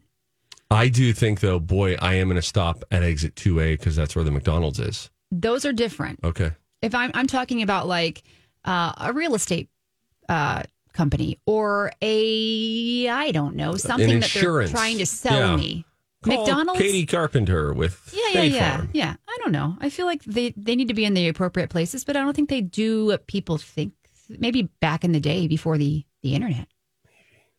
[0.69, 4.15] I do think, though, boy, I am going to stop at exit 2A because that's
[4.15, 5.09] where the McDonald's is.
[5.31, 6.19] Those are different.
[6.23, 6.51] Okay.
[6.81, 8.23] If I'm I'm talking about like
[8.65, 9.69] uh, a real estate
[10.29, 15.55] uh, company or a I don't know something that they're trying to sell Yeah.
[15.55, 15.85] me.
[16.23, 16.79] Call McDonald's.
[16.79, 18.89] Katie Carpenter with yeah, yeah, State yeah, Farm.
[18.93, 19.15] yeah.
[19.27, 19.75] I don't know.
[19.79, 22.35] I feel like they they need to be in the appropriate places, but I don't
[22.35, 23.93] think they do what people think.
[24.29, 26.67] Maybe back in the day before the the internet.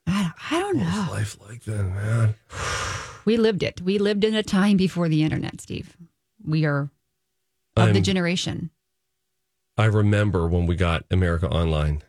[0.07, 1.13] I don't, I don't What's know.
[1.13, 2.35] life like then, man?
[3.25, 3.81] We lived it.
[3.81, 5.97] We lived in a time before the internet, Steve.
[6.45, 6.91] We are
[7.77, 8.71] of the I'm- generation.
[9.79, 12.03] I remember when we got America Online.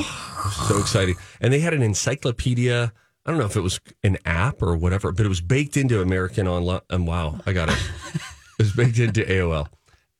[0.00, 1.16] So exciting.
[1.40, 2.92] And they had an encyclopedia.
[3.26, 6.00] I don't know if it was an app or whatever, but it was baked into
[6.00, 6.80] American Online.
[6.90, 7.78] And wow, I got it.
[8.14, 9.68] it was baked into AOL.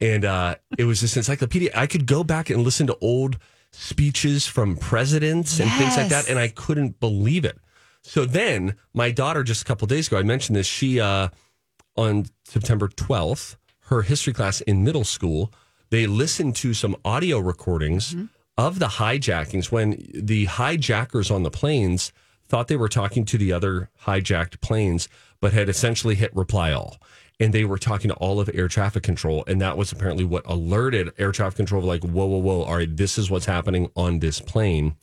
[0.01, 1.71] And uh, it was this encyclopedia.
[1.75, 3.39] I could go back and listen to old
[3.73, 6.29] speeches from presidents and things like that.
[6.29, 7.59] And I couldn't believe it.
[8.03, 10.67] So then my daughter, just a couple days ago, I mentioned this.
[10.67, 11.29] She, uh,
[11.97, 15.53] on September 12th, her history class in middle school,
[15.91, 18.15] they listened to some audio recordings
[18.59, 22.13] of the hijackings when the hijackers on the planes
[22.49, 25.09] thought they were talking to the other hijacked planes,
[25.41, 26.99] but had essentially hit reply all.
[27.41, 29.45] And they were talking to all of air traffic control.
[29.47, 32.97] And that was apparently what alerted air traffic control, like, whoa, whoa, whoa, all right,
[32.97, 34.97] this is what's happening on this plane.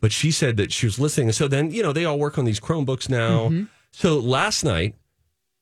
[0.00, 1.30] But she said that she was listening.
[1.32, 3.48] So then, you know, they all work on these Chromebooks now.
[3.92, 4.96] So last night,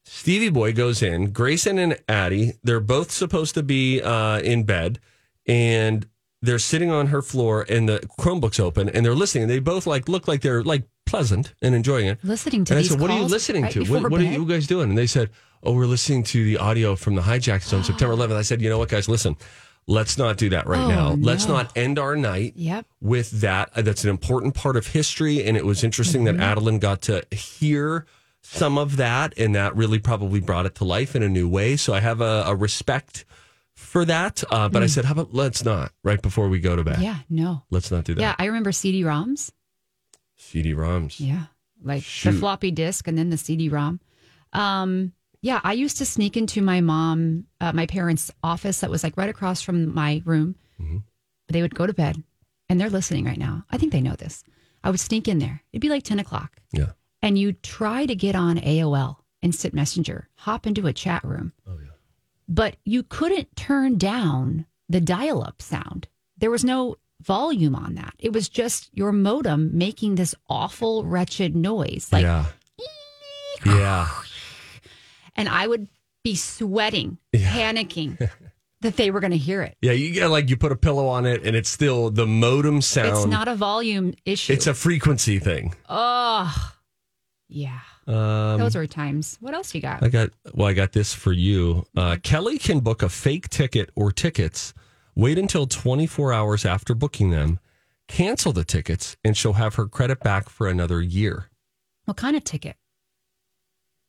[0.05, 1.31] Stevie Boy goes in.
[1.33, 4.98] Grayson and Addie, they're both supposed to be uh, in bed,
[5.46, 6.07] and
[6.43, 9.45] they're sitting on her floor, and the Chromebook's open, and they're listening.
[9.45, 12.19] And they both like look like they're like pleasant and enjoying it.
[12.25, 13.85] Listening to and I said, "What are you listening right to?
[13.85, 15.31] What, what are you guys doing?" And they said,
[15.63, 18.69] "Oh, we're listening to the audio from the hijack on September 11th." I said, "You
[18.69, 19.09] know what, guys?
[19.09, 19.37] Listen,
[19.87, 21.13] let's not do that right Oh, now.
[21.13, 22.87] Let's not end our night Yep.
[23.01, 23.71] with that.
[23.77, 26.39] That's an important part of history, and it was interesting Mm-hmm.
[26.39, 28.05] that Adeline got to hear."
[28.45, 31.77] Some of that, and that really probably brought it to life in a new way.
[31.77, 33.25] So I have a, a respect
[33.93, 34.43] for that.
[34.51, 36.97] Uh, but I said, how about let's not right before we go to bed?
[36.97, 37.03] Mm.
[37.03, 37.63] Yeah, no.
[37.71, 38.21] Let's not do that.
[38.23, 39.53] Yeah, I remember CD-ROMs.
[40.37, 41.17] CD-ROMs.
[41.21, 41.45] Yeah,
[41.83, 42.33] like Shoot.
[42.33, 44.01] the floppy disk and then the CD-ROM.
[44.55, 49.03] Um, yeah, I used to sneak into my mom, uh, my parents' office that was
[49.05, 50.57] like right across from my room.
[50.81, 50.99] Mm-hmm.
[51.49, 52.23] They would go to bed,
[52.69, 53.65] and they're listening right now.
[53.71, 54.43] I think they know this.
[54.83, 55.63] I would sneak in there.
[55.73, 56.93] It'd be like ten o'clock, Yeah.
[57.21, 61.53] and you'd try to get on AOL, Instant Messenger, hop into a chat room.
[61.67, 61.91] Oh yeah.
[62.53, 66.07] But you couldn't turn down the dial up sound.
[66.37, 68.15] There was no volume on that.
[68.19, 72.09] It was just your modem making this awful, wretched noise.
[72.12, 72.45] Like, yeah.
[73.65, 74.09] Yeah.
[75.37, 75.88] and I would
[76.23, 77.53] be sweating, Yeah.
[77.53, 78.19] panicking
[78.83, 79.77] that they were going to hear it.
[79.81, 79.93] Yeah.
[79.93, 83.09] You get like you put a pillow on it and it's still the modem sound.
[83.17, 84.53] It's not a volume issue.
[84.53, 85.75] It's a frequency thing.
[85.88, 86.73] oh,
[87.49, 87.81] yeah.
[88.07, 89.37] Um, Those were times.
[89.41, 90.03] What else you got?
[90.03, 90.67] I got well.
[90.69, 91.85] I got this for you.
[91.97, 94.75] Uh, Kelly can book a fake ticket or tickets.
[95.15, 97.61] Wait until 24 hours after booking them.
[98.09, 101.51] Cancel the tickets, and she'll have her credit back for another year.
[102.07, 102.77] What kind of ticket?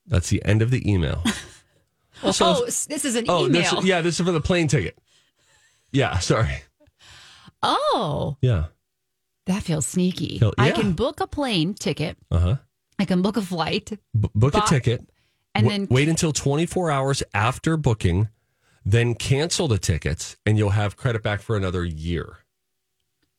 [0.07, 1.23] That's the end of the email.
[2.21, 3.75] Also, oh, this is an oh, email.
[3.75, 4.97] this, yeah, this is for the plane ticket.
[5.91, 6.61] Yeah, sorry.
[7.61, 8.65] Oh, Yeah.
[9.47, 10.37] that feels sneaky.
[10.37, 12.17] Hell, I can book a plane ticket.
[12.31, 12.55] Uh huh.
[12.99, 13.89] I can book a flight.
[13.89, 15.09] B- book But- a ticket
[15.55, 18.29] and w- then- wait until 24 hours after booking,
[18.85, 22.37] then cancel the tickets, and you'll have credit back for another year.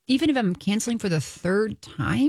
[0.06, 2.28] even if I'm canceling for the third time?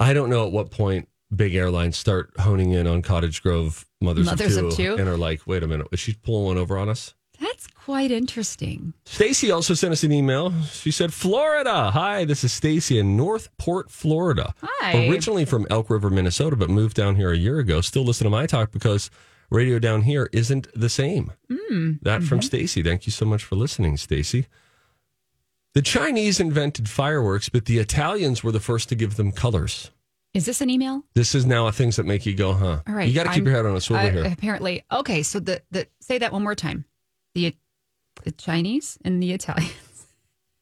[0.00, 4.26] I don't know at what point big airlines start honing in on Cottage Grove mothers,
[4.26, 5.00] Mothers of, of two, two?
[5.00, 7.14] and are like, wait a minute, is she pulling one over on us?
[7.58, 8.94] That's quite interesting.
[9.04, 10.52] Stacy also sent us an email.
[10.62, 11.90] She said, Florida.
[11.90, 14.54] Hi, this is Stacy in North Port, Florida.
[14.62, 15.08] Hi.
[15.08, 17.80] Originally from Elk River, Minnesota, but moved down here a year ago.
[17.80, 19.10] Still listen to my talk because
[19.50, 21.32] radio down here isn't the same.
[21.50, 21.98] Mm.
[22.02, 22.84] That from Stacy.
[22.84, 24.46] Thank you so much for listening, Stacy.
[25.74, 29.90] The Chinese invented fireworks, but the Italians were the first to give them colors.
[30.32, 31.02] Is this an email?
[31.14, 32.82] This is now things that make you go, huh?
[32.86, 33.08] All right.
[33.08, 34.24] You got to keep I'm- your head on a swivel I- here.
[34.26, 34.84] Apparently.
[34.92, 35.24] Okay.
[35.24, 36.84] So the, the say that one more time.
[37.38, 37.54] The
[38.24, 40.06] the Chinese and the Italians.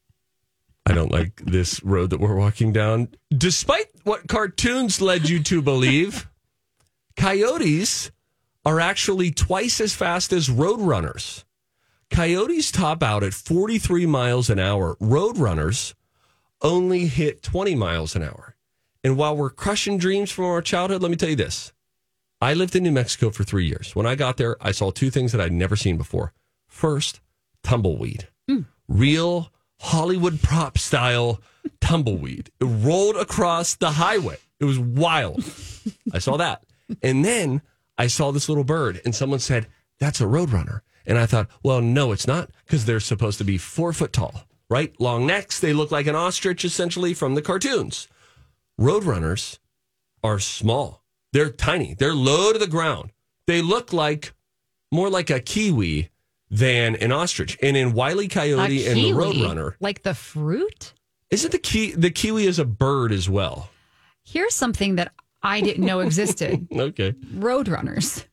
[0.86, 3.08] I don't like this road that we're walking down.
[3.36, 6.28] Despite what cartoons led you to believe,
[7.16, 8.10] coyotes
[8.66, 11.44] are actually twice as fast as roadrunners.
[12.10, 14.96] Coyotes top out at 43 miles an hour.
[15.00, 15.94] Roadrunners
[16.60, 18.54] only hit 20 miles an hour.
[19.02, 21.72] And while we're crushing dreams from our childhood, let me tell you this.
[22.40, 23.96] I lived in New Mexico for three years.
[23.96, 26.34] When I got there, I saw two things that I'd never seen before.
[26.68, 27.20] First,
[27.62, 28.28] tumbleweed.
[28.48, 28.62] Hmm.
[28.88, 29.50] Real
[29.80, 31.40] Hollywood prop style
[31.80, 32.50] tumbleweed.
[32.60, 34.36] It rolled across the highway.
[34.60, 35.44] It was wild.
[36.12, 36.64] I saw that.
[37.02, 37.62] And then
[37.98, 39.66] I saw this little bird, and someone said,
[39.98, 40.80] That's a roadrunner.
[41.06, 44.44] And I thought, Well, no, it's not, because they're supposed to be four foot tall,
[44.70, 44.98] right?
[45.00, 45.60] Long necks.
[45.60, 48.08] They look like an ostrich, essentially, from the cartoons.
[48.80, 49.58] Roadrunners
[50.22, 51.02] are small.
[51.32, 51.94] They're tiny.
[51.94, 53.10] They're low to the ground.
[53.46, 54.32] They look like
[54.90, 56.10] more like a kiwi
[56.50, 57.58] than an ostrich.
[57.62, 59.10] And in Wiley Coyote and the?
[59.12, 60.92] Roadrunner, Like the fruit?
[61.30, 63.70] isn't the ki- the kiwi is a bird as well?
[64.24, 66.66] Here's something that I didn't know existed.
[66.72, 67.12] Okay.
[67.34, 68.24] Roadrunners.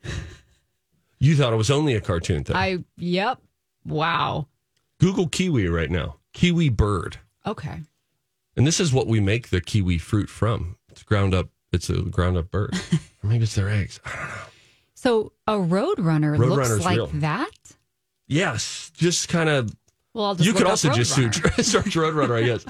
[1.19, 2.56] You thought it was only a cartoon thing.
[2.56, 3.39] I yep.
[3.86, 4.47] Wow.
[4.99, 6.17] Google kiwi right now.
[6.34, 7.17] Kiwi bird.
[7.45, 7.82] Okay.
[8.56, 10.78] And this is what we make the kiwi fruit from.
[10.89, 11.49] It's ground up.
[11.71, 12.76] It's a ground up bird.
[13.23, 13.99] or maybe it's their eggs.
[14.06, 14.36] I don't know.
[14.95, 17.08] So a roadrunner Roadrunner's looks like real.
[17.15, 17.49] that?
[18.28, 19.76] Yes, just kind of
[20.14, 21.64] Well, I'll just you could also just search, Roadrunner.
[21.66, 22.66] search Roadrunner, I guess.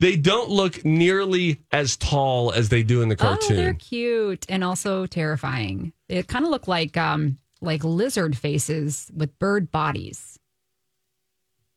[0.00, 3.76] They don't look nearly as tall as they do in the Oh, they're cartoon.
[3.76, 5.92] cute and also terrifying.
[6.08, 10.38] It kind of look like um like lizard faces with bird bodies.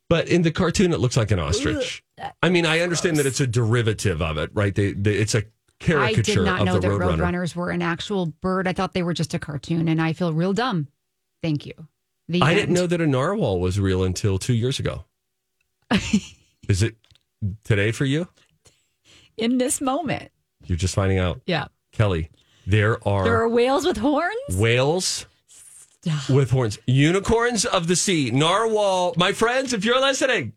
[0.08, 2.04] but in the cartoon, it looks like an ostrich.
[2.42, 4.72] I mean, I understand that it's a derivative of it, right?
[4.74, 5.42] They, they, it's a
[5.80, 7.16] caricature did not of know the that Roadrunner.
[7.18, 8.68] roadrunners were an actual bird.
[8.68, 10.86] I thought they were just a cartoon, and I feel real dumb.
[11.42, 11.72] Thank you.
[12.28, 12.58] The I end.
[12.60, 15.04] didn't know that a narwhal was real until two years ago.
[16.68, 16.96] Is it
[17.64, 18.28] today for you?
[19.36, 20.30] in this moment.
[20.66, 22.30] You're just finding out, Yeah, Kelly.
[22.66, 24.56] There are, there are whales with horns.
[24.56, 25.26] whales
[26.28, 29.14] with horns, unicorns of the sea, narwhal.
[29.16, 30.52] My friends, if you're listening,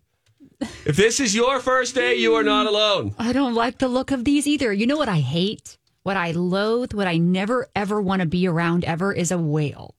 [0.85, 3.15] if this is your first day, you are not alone.
[3.17, 4.71] I don't like the look of these either.
[4.71, 5.77] You know what I hate?
[6.03, 9.95] what I loathe, what I never ever want to be around ever is a whale.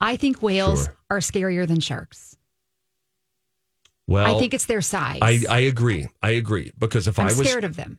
[0.00, 0.96] I think whales Sure.
[1.10, 2.36] are scarier than sharks.
[4.06, 5.18] Well, I think it's their size.
[5.20, 6.08] I, I agree.
[6.22, 7.98] I agree because if I'm I was scared of them.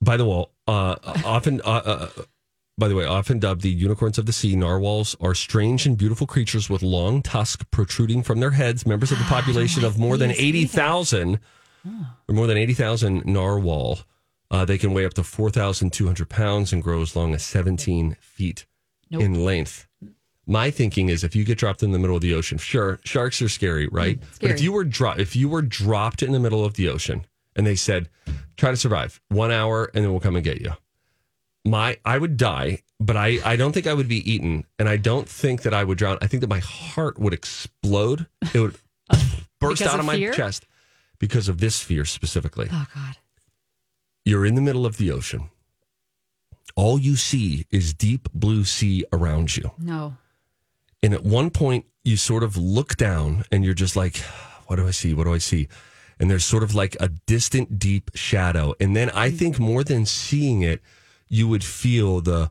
[0.00, 0.94] by the wall, uh,
[1.24, 2.08] often, uh, uh,
[2.78, 6.26] by the way, often dubbed the unicorns of the sea, narwhals are strange and beautiful
[6.28, 8.86] creatures with long tusks protruding from their heads.
[8.86, 11.40] Members of the population of more than eighty thousand,
[11.84, 13.98] or more than eighty thousand narwhal.
[14.50, 17.34] Uh, they can weigh up to four thousand two hundred pounds and grow as long
[17.34, 18.64] as seventeen feet
[19.10, 19.22] Nope.
[19.22, 19.88] in length.
[20.46, 23.40] My thinking is, if you get dropped in the middle of the ocean, sure, sharks
[23.40, 24.20] are scary, right?
[24.20, 26.88] Mm, but if you were dro- if you were dropped in the middle of the
[26.88, 27.26] ocean
[27.56, 28.08] and they said,
[28.56, 30.72] "Try to survive one hour, and then we'll come and get you,"
[31.64, 34.96] my I would die, but I I don't think I would be eaten, and I
[34.98, 36.18] don't think that I would drown.
[36.20, 38.26] I think that my heart would explode.
[38.52, 38.76] It would
[39.10, 39.16] uh,
[39.60, 40.66] burst out of of my chest
[41.18, 42.68] because of this fear specifically.
[42.70, 43.16] Oh God.
[44.26, 45.50] You're in the middle of the ocean.
[46.76, 49.70] All you see is deep blue sea around you.
[49.78, 50.16] No.
[51.04, 54.16] And at one point, you sort of look down and you're just like,
[54.68, 55.12] what do I see?
[55.12, 55.68] What do I see?
[56.18, 58.74] And there's sort of like a distant, deep shadow.
[58.80, 59.38] And then I mm.
[59.38, 60.80] think more than seeing it,
[61.28, 62.50] you would feel the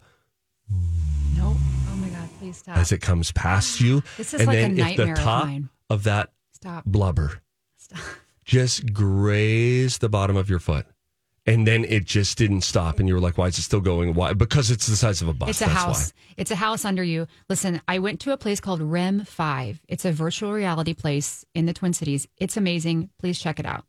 [1.35, 1.57] No.
[1.89, 2.29] Oh my God.
[2.37, 2.77] Please stop.
[2.77, 4.03] as it comes past you.
[4.17, 5.69] This is and like a then if nightmare the of top mine.
[5.89, 6.85] of that Stop.
[6.85, 7.41] blubber
[7.77, 8.01] Stop.
[8.45, 10.85] just graze the bottom of your foot.
[11.45, 12.99] And then it just didn't stop.
[12.99, 14.13] And you were like, why is it still going?
[14.13, 14.31] Why?
[14.33, 15.49] Because it's the size of a bus.
[15.49, 16.13] It's a house.
[16.37, 17.27] It's a house under you.
[17.49, 19.81] Listen, I went to a place called REM 5.
[19.89, 22.27] It's a virtual reality place in the Twin Cities.
[22.37, 23.09] It's amazing.
[23.19, 23.83] Please check it out.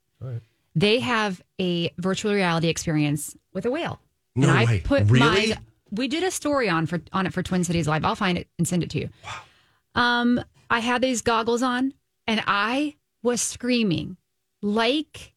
[0.75, 4.01] They have a virtual reality experience with a whale.
[4.35, 5.21] No and I put Really?
[5.21, 5.57] my
[5.93, 8.05] we did a story on for on it for Twin Cities Live.
[8.05, 9.11] I'll find it and send it to you.
[9.25, 10.01] wow.
[10.03, 11.95] Um, I had these goggles on
[12.27, 14.17] and I was screaming
[14.61, 15.34] like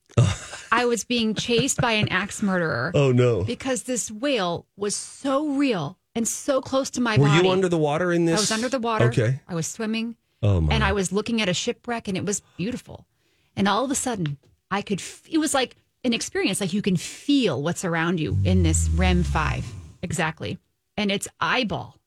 [0.71, 2.91] I was being chased by an axe murderer.
[2.95, 3.43] Oh, no.
[3.43, 7.45] because this whale was so real and so close to my Were body.
[7.47, 8.37] you under the water in this?
[8.37, 9.05] I was under the water.
[9.05, 9.39] Okay.
[9.47, 10.73] I was swimming Oh, my.
[10.73, 13.05] and I was looking at a shipwreck and it was beautiful.
[13.55, 14.37] And all of a sudden,
[14.69, 18.37] I could, f- it was like an experience, like you can feel what's around you
[18.43, 19.65] in this REM 5.
[20.01, 20.57] Exactly.
[20.95, 21.97] And its eyeball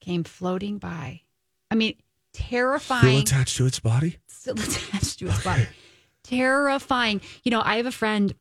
[0.00, 1.22] came floating by.
[1.70, 1.94] I mean,
[2.32, 3.02] terrifying.
[3.26, 4.16] Still attached to its body?
[4.28, 5.66] still attached to his body.
[6.30, 7.20] Terrifying.
[7.42, 8.34] You know, I have a friend,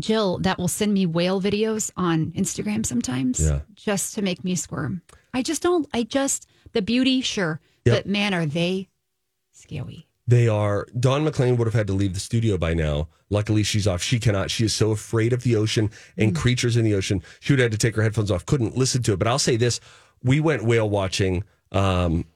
[0.00, 3.60] Jill, that will send me whale videos on Instagram sometimes Yeah.
[3.74, 5.02] just to make me squirm.
[5.34, 7.60] I just don't, I just, the beauty, sure.
[7.84, 7.94] Yep.
[8.04, 8.88] But man, are they
[9.52, 10.06] scary.
[10.26, 10.86] They are.
[10.98, 13.08] Dawn McLean would have had to leave the studio by now.
[13.30, 14.02] Luckily, she's off.
[14.02, 14.50] She cannot.
[14.50, 17.22] She is so afraid of the ocean and creatures in the ocean.
[17.40, 18.44] She would have had to take her headphones off.
[18.44, 19.18] Couldn't listen to it.
[19.18, 19.80] But I'll say this:
[20.22, 22.26] we went whale watching um,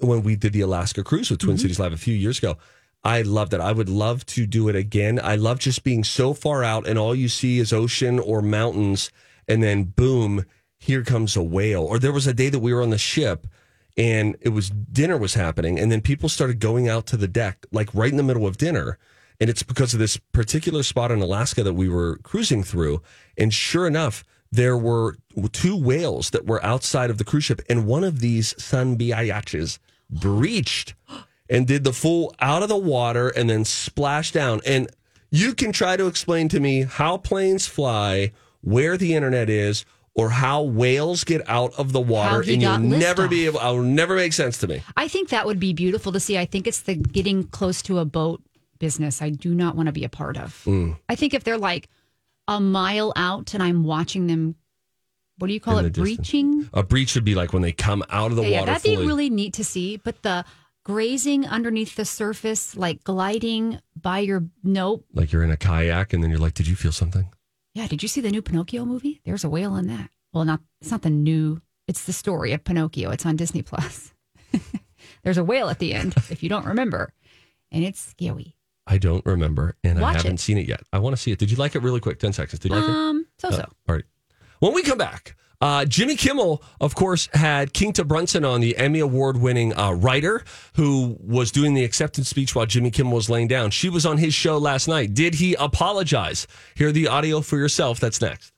[0.00, 2.56] when we did the Alaska cruise with Twin Cities Live a few years ago.
[3.08, 3.60] I loved it.
[3.62, 5.18] I would love to do it again.
[5.22, 9.10] I love just being so far out and all you see is ocean or mountains,
[9.48, 10.44] and then boom,
[10.78, 11.84] here comes a whale.
[11.84, 13.46] Or there was a day that we were on the ship
[13.96, 17.64] and it was dinner was happening and then people started going out to the deck
[17.72, 18.98] like right in the middle of dinner
[19.40, 23.02] and it's because of this particular spot in Alaska that we were cruising through
[23.36, 25.16] and sure enough there were
[25.50, 29.80] two whales that were outside of the cruise ship and one of these sun biaches
[30.10, 30.94] breached
[31.48, 34.88] and did the full out of the water and then splashed down and
[35.30, 38.32] you can try to explain to me how planes fly
[38.62, 39.84] where the internet is
[40.14, 43.46] or how whales get out of the water and you'll never be liftoff.
[43.46, 44.82] able I'll never make sense to me.
[44.96, 46.38] I think that would be beautiful to see.
[46.38, 48.42] I think it's the getting close to a boat
[48.78, 50.62] business I do not want to be a part of.
[50.64, 50.96] Mm.
[51.08, 51.88] I think if they're like
[52.48, 54.56] a mile out and I'm watching them,
[55.36, 55.92] what do you call In it?
[55.92, 56.68] Breaching?
[56.72, 58.82] A breach would be like when they come out of the yeah, yeah, water that'd
[58.82, 58.96] fully.
[58.96, 59.98] be really neat to see.
[59.98, 60.44] But the
[60.88, 65.04] grazing underneath the surface, like gliding by your nope.
[65.12, 67.28] like you're in a kayak and then you're like, Did you feel something?
[67.74, 69.20] Yeah, did you see the new Pinocchio movie?
[69.24, 70.10] There's a whale in that.
[70.32, 71.60] Well, not it's not the new.
[71.86, 73.10] It's the story of Pinocchio.
[73.10, 74.12] It's on Disney Plus.
[75.22, 77.12] There's a whale at the end, if you don't remember,
[77.70, 78.56] and it's scary.
[78.86, 80.40] I don't remember and I haven't it.
[80.40, 80.80] seen it yet.
[80.90, 81.38] I want to see it.
[81.38, 82.18] Did you like it really quick?
[82.18, 82.58] 10 seconds.
[82.60, 82.94] Did you like it?
[82.94, 83.58] Um, so so.
[83.58, 84.04] Uh, all right.
[84.60, 89.00] When we come back, uh, Jimmy Kimmel, of course, had Quinta Brunson on, the Emmy
[89.00, 90.44] Award winning uh, writer
[90.74, 93.70] who was doing the acceptance speech while Jimmy Kimmel was laying down.
[93.70, 95.14] She was on his show last night.
[95.14, 96.46] Did he apologize?
[96.76, 97.98] Hear the audio for yourself.
[97.98, 98.52] That's next.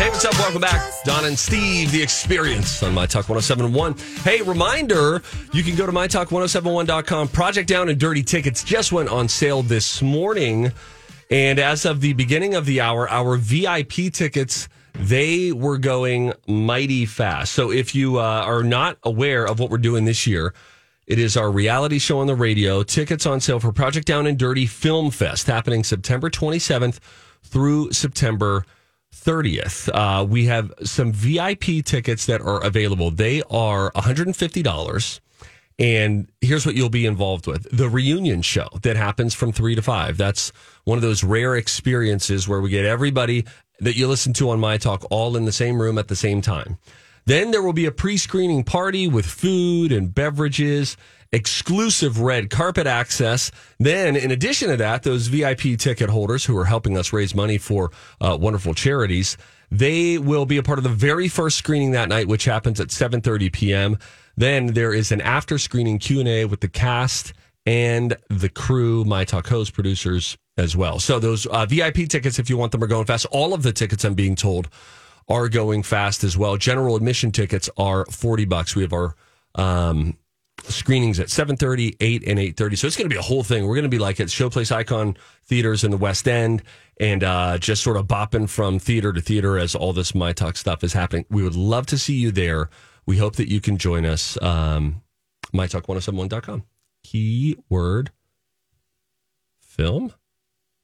[0.00, 0.34] Hey, what's up?
[0.34, 0.92] Welcome back.
[1.04, 3.94] Don and Steve, the experience on My Talk 1071.
[4.22, 7.28] Hey, reminder you can go to MyTalk1071.com.
[7.28, 10.72] Project Down and Dirty tickets just went on sale this morning.
[11.30, 17.06] And as of the beginning of the hour, our VIP tickets, they were going mighty
[17.06, 17.52] fast.
[17.52, 20.54] So if you uh, are not aware of what we're doing this year,
[21.06, 22.82] it is our reality show on the radio.
[22.82, 26.98] Tickets on sale for Project Down and Dirty Film Fest happening September 27th
[27.42, 28.64] through September
[29.14, 33.10] 30th, uh, we have some VIP tickets that are available.
[33.10, 35.20] They are $150.
[35.78, 39.82] And here's what you'll be involved with the reunion show that happens from three to
[39.82, 40.18] five.
[40.18, 40.52] That's
[40.84, 43.46] one of those rare experiences where we get everybody
[43.80, 46.40] that you listen to on My Talk all in the same room at the same
[46.40, 46.78] time.
[47.26, 50.96] Then there will be a pre screening party with food and beverages,
[51.32, 53.50] exclusive red carpet access.
[53.78, 57.58] Then, in addition to that, those VIP ticket holders who are helping us raise money
[57.58, 59.36] for uh, wonderful charities,
[59.70, 62.88] they will be a part of the very first screening that night, which happens at
[62.88, 63.98] 7:30 p.m.
[64.36, 67.32] Then there is an after screening Q and A with the cast
[67.66, 70.98] and the crew, my talk host, producers as well.
[71.00, 73.26] So those uh, VIP tickets, if you want them, are going fast.
[73.30, 74.68] All of the tickets, I'm being told,
[75.28, 76.56] are going fast as well.
[76.56, 78.76] General admission tickets are 40 bucks.
[78.76, 79.14] We have our
[79.54, 80.16] um,
[80.64, 83.74] screenings at 7.30 8 and 8.30 so it's going to be a whole thing we're
[83.74, 86.62] going to be like at showplace icon theaters in the west end
[87.00, 90.56] and uh, just sort of bopping from theater to theater as all this my talk
[90.56, 92.68] stuff is happening we would love to see you there
[93.06, 95.00] we hope that you can join us um,
[95.54, 96.62] mytalk1071.com
[97.02, 98.10] keyword
[99.60, 100.12] film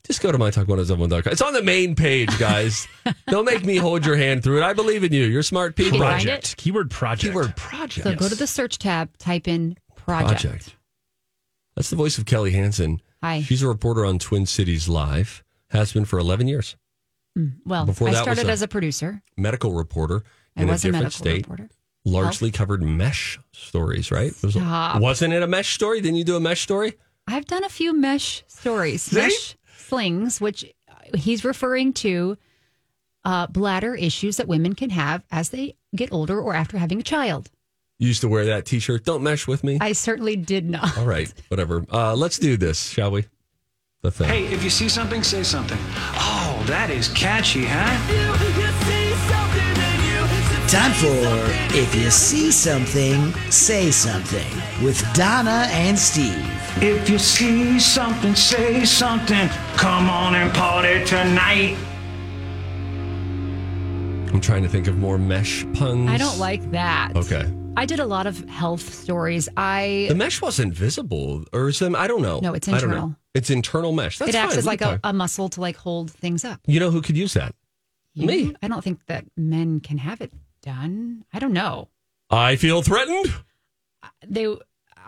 [0.07, 1.33] just go to mytalk1071.com.
[1.33, 2.87] It's on the main page, guys.
[3.29, 4.65] Don't make me hold your hand through it.
[4.65, 5.25] I believe in you.
[5.25, 5.99] You're smart people.
[5.99, 6.57] Project.
[6.57, 7.33] Keyword project.
[7.33, 8.05] Keyword project.
[8.05, 10.43] So go to the search tab, type in project.
[10.43, 10.77] project.
[11.75, 13.01] That's the voice of Kelly Hansen.
[13.23, 13.43] Hi.
[13.43, 15.43] She's a reporter on Twin Cities Live.
[15.71, 16.77] Has been for 11 years.
[17.37, 19.21] Mm, well, Before I that was started a- as a producer.
[19.37, 20.23] Medical reporter
[20.57, 21.37] I in a was a different medical state.
[21.49, 21.69] reporter.
[22.05, 24.33] Largely covered mesh stories, right?
[24.33, 25.01] Stop.
[25.03, 26.01] wasn't it a mesh story?
[26.01, 26.95] Didn't you do a mesh story?
[27.27, 32.37] I've done a few mesh stories, mesh slings, which uh, he's referring to
[33.25, 37.03] uh, bladder issues that women can have as they get older or after having a
[37.03, 37.51] child.
[37.99, 39.05] You used to wear that T-shirt.
[39.05, 39.79] Don't mesh with me.
[39.81, 40.97] I certainly did not.
[40.99, 41.85] All right, whatever.
[41.91, 43.25] Uh, let's do this, shall we?
[44.03, 44.29] The thing.
[44.29, 45.79] Hey, if you see something, say something.
[45.81, 48.66] Oh, that is catchy, huh?
[50.69, 54.45] Time for If You See Something, Say Something
[54.85, 56.35] with Donna and Steve.
[56.83, 59.49] If you see something, say something.
[59.77, 61.77] Come on and party tonight.
[64.33, 66.11] I'm trying to think of more mesh puns.
[66.11, 67.13] I don't like that.
[67.17, 67.51] Okay.
[67.77, 69.49] I did a lot of health stories.
[69.57, 71.95] I The mesh wasn't visible, or some?
[71.95, 72.41] I don't know.
[72.41, 72.97] No, it's I don't know.
[72.97, 73.17] internal.
[73.35, 74.19] It's internal mesh.
[74.19, 74.59] That's it acts fine.
[74.59, 76.61] as like a, a muscle to like hold things up.
[76.67, 77.55] You know who could use that?
[78.15, 78.57] You- Me.
[78.63, 80.33] I don't think that men can have it
[80.67, 81.25] done.
[81.33, 81.89] I don't know.
[82.29, 83.33] I feel threatened.
[84.27, 84.55] They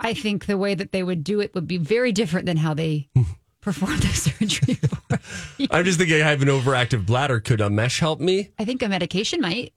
[0.00, 2.72] I think the way that they would do it would be very different than how
[2.72, 3.08] they
[3.60, 4.78] perform the surgery.
[5.70, 7.40] I'm just thinking I have an overactive bladder.
[7.40, 8.50] Could a mesh help me?
[8.58, 9.74] I think a medication might.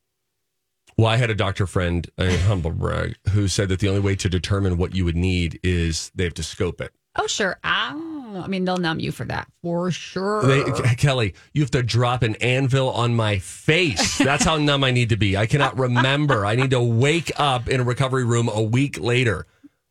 [0.98, 4.16] Well, I had a doctor friend, a humble brag, who said that the only way
[4.18, 6.94] to determine what you would need is they have to scope it.
[7.16, 7.58] Oh, sure.
[7.64, 10.44] Oh, I mean, they'll numb you for that for sure.
[10.44, 10.64] They,
[10.96, 14.18] Kelly, you have to drop an anvil on my face.
[14.20, 15.36] That's how numb I need to be.
[15.38, 16.46] I cannot remember.
[16.46, 19.48] I need to wake up in a recovery room a week later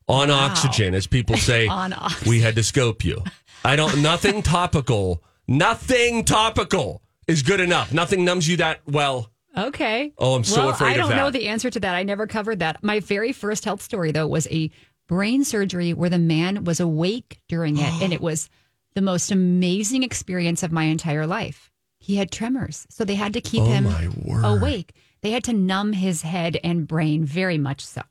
[0.07, 1.67] on oxygen, as people say.
[1.67, 2.29] On oxygen.
[2.29, 3.23] We had to scope you.
[3.63, 4.01] I don't.
[4.01, 5.23] Nothing topical.
[5.47, 7.93] Nothing topical is good enough.
[7.93, 9.31] Nothing numbs you that well.
[9.57, 10.13] Okay.
[10.17, 11.95] Oh, I'm so well, afraid I don't know the answer to that.
[11.95, 12.81] I never covered that.
[12.83, 14.71] My very first health story, though, was a
[15.11, 18.49] brain surgery where the man was awake during it, and it was
[18.95, 21.69] the most amazing experience of my entire life.
[21.99, 24.93] He had tremors, so they had to keep Oh, him awake.
[25.21, 28.03] They had to numb his head and brain very much so.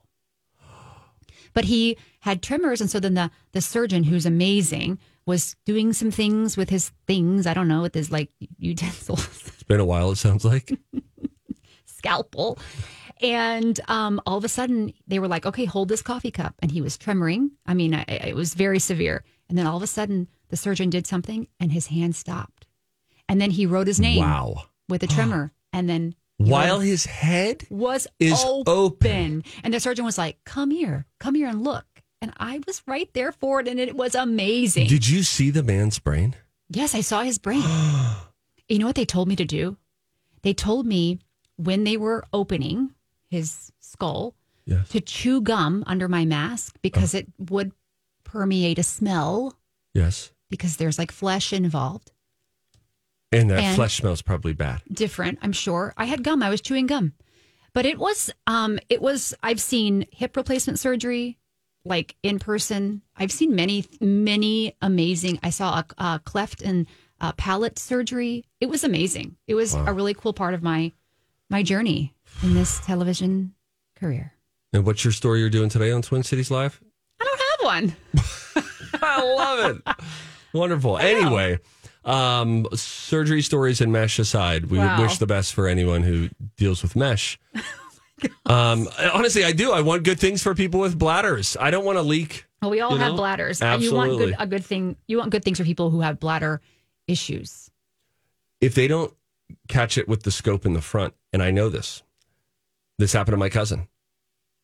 [1.55, 6.11] But he had tremors, and so then the the surgeon, who's amazing, was doing some
[6.11, 7.47] things with his things.
[7.47, 9.27] I don't know with his like utensils.
[9.49, 10.11] It's been a while.
[10.13, 10.79] It sounds like.
[11.87, 12.59] scalpel.
[13.23, 16.55] And um, all of a sudden, they were like, okay, hold this coffee cup.
[16.61, 17.51] And he was tremoring.
[17.67, 19.25] I mean, I, it was very severe.
[19.49, 22.67] And then all of a sudden, the surgeon did something and his hand stopped.
[23.29, 24.65] And then he wrote his name Wow.
[24.89, 25.53] with a tremor.
[25.73, 28.73] And then While his head was is open.
[28.73, 29.45] open.
[29.63, 31.85] And the surgeon was like, come here, come here and look.
[32.21, 33.69] And I was right there for it.
[33.69, 34.89] And it was amazing.
[34.89, 36.35] Did you see the man's brain?
[36.69, 37.63] Yes, I saw his brain.
[38.69, 39.77] you know what they told me to do?
[40.43, 41.21] They told me
[41.57, 42.95] when they were opening
[43.31, 44.35] his skull
[44.67, 44.89] Yes.
[44.91, 47.73] to chew gum under my mask because it would
[48.25, 49.57] permeate a smell
[49.95, 50.31] Yes.
[50.49, 52.13] because there's like flesh involved.
[53.33, 54.83] And that And- flesh smells probably bad.
[54.93, 55.95] Different, I'm sure.
[55.97, 56.43] I had gum.
[56.43, 57.13] I was chewing gum.
[57.73, 61.39] But it was um it was I've seen hip replacement surgery
[61.85, 63.03] like in person.
[63.17, 65.39] I've seen many many amazing.
[65.43, 66.87] I saw a, a cleft and
[67.21, 68.45] uh, palate surgery.
[68.61, 69.37] It was amazing.
[69.47, 70.93] It was a really cool part of my
[71.49, 72.13] my journey
[72.43, 73.55] in this television
[73.97, 74.33] career.
[74.73, 76.81] And what's your story you're doing today on Twin Cities Live?
[77.21, 78.65] I don't have one.
[79.03, 80.05] I love it.
[80.53, 80.99] Wonderful.
[80.99, 81.59] Anyway,
[82.05, 85.03] Um, surgery stories and mesh aside, we Wow.
[85.03, 87.39] wish the best for anyone who deals with mesh.
[88.47, 89.73] um, honestly, I do.
[89.73, 91.59] I want good things for people with bladders.
[91.61, 92.47] I don't want to leak.
[92.63, 93.17] Well, we all you have know?
[93.17, 93.61] bladders.
[93.61, 94.33] and You want Absolutely.
[94.33, 94.97] good a good thing.
[95.09, 96.61] You want good things for people who have bladder
[97.07, 97.71] issues.
[98.63, 99.13] if they don't
[99.69, 102.03] catch it with the scope in the front, and I know this,
[103.01, 103.89] this happened to my cousin.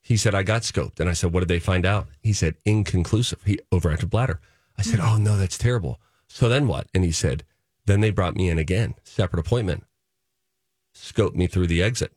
[0.02, 1.00] He said, I got scoped.
[1.00, 2.06] And I said, What did they find out?
[2.20, 3.42] He said, Inconclusive.
[3.44, 4.40] He overactive bladder.
[4.78, 5.06] I said, hmm.
[5.06, 6.00] Oh, no, that's terrible.
[6.28, 6.86] So then what?
[6.94, 7.44] And he said,
[7.86, 9.84] Then they brought me in again, separate appointment,
[10.94, 12.12] scoped me through the exit.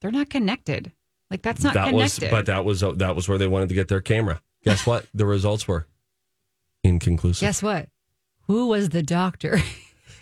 [0.00, 0.92] They're not connected.
[1.30, 2.24] Like that's not that connected.
[2.24, 4.42] was, but that was, that was where they wanted to get their camera.
[4.64, 5.06] Guess what?
[5.14, 5.86] the results were
[6.84, 7.46] inconclusive.
[7.46, 7.88] Guess what?
[8.48, 9.60] Who was the doctor?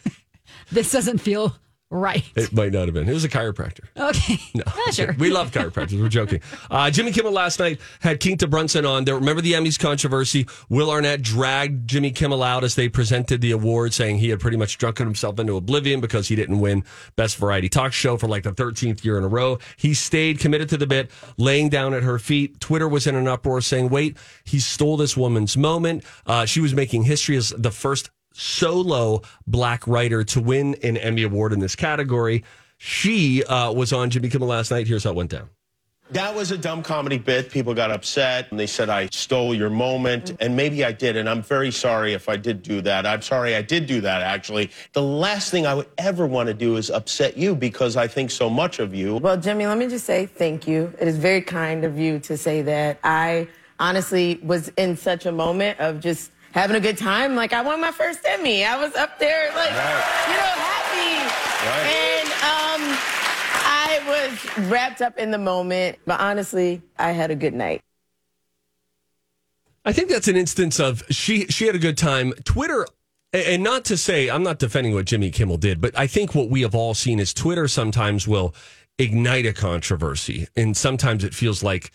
[0.71, 1.57] this doesn't feel
[1.91, 2.25] right.
[2.37, 3.09] It might not have been.
[3.09, 3.85] It was a chiropractor.
[3.97, 4.39] Okay.
[4.55, 5.17] No, Yeah, sure.
[5.19, 6.01] we love chiropractors.
[6.01, 6.41] We're joking.
[6.71, 9.05] Uh, Jimmy Kimmel last night had Quinta Brunson on.
[9.05, 10.47] There, remember the Emmys controversy?
[10.69, 14.57] Will Arnett dragged Jimmy Kimmel out as they presented the award, saying he had pretty
[14.57, 16.85] much drunken himself into oblivion because he didn't win
[17.17, 19.59] Best Variety Talk Show for like the 13th year in a row.
[19.77, 22.61] He stayed committed to the bit, laying down at her feet.
[22.61, 26.05] Twitter was in an uproar saying, wait, he stole this woman's moment.
[26.27, 31.23] Uh, she was making history as the first solo black writer to win an Emmy
[31.23, 32.45] Award in this category.
[32.79, 34.87] She uh, was on Jimmy Kimmel last night.
[34.87, 35.51] Here's how it went down.
[36.13, 37.53] That was a dumb comedy bit.
[37.53, 40.35] People got upset and they said I stole your moment.
[40.41, 41.17] And maybe I did.
[41.17, 43.07] And I'm very sorry if I did do that.
[43.07, 44.71] I'm sorry I did do that, actually.
[44.93, 48.33] The last thing I would ever want to do is upset you because I think
[48.33, 49.19] so much of you.
[49.19, 50.93] Well, Jimmy, let me just say thank you.
[50.99, 52.99] It is very kind of you to say that.
[53.05, 53.47] I
[53.79, 57.35] honestly was in such a moment of just having a good time.
[57.35, 58.65] Like, I won my first Emmy.
[58.65, 61.41] I was up there, like, you know, happy.
[61.63, 62.99] And um,
[63.65, 65.99] I was wrapped up in the moment.
[66.07, 67.83] But honestly, I had a good night.
[69.85, 72.33] I think that's an instance of she she had a good time.
[72.45, 72.87] Twitter
[73.33, 76.51] and not to say I'm not defending what Jimmy Kimmel did, but I think what
[76.51, 78.55] we have all seen is Twitter sometimes will
[78.99, 81.91] ignite a controversy and sometimes it feels like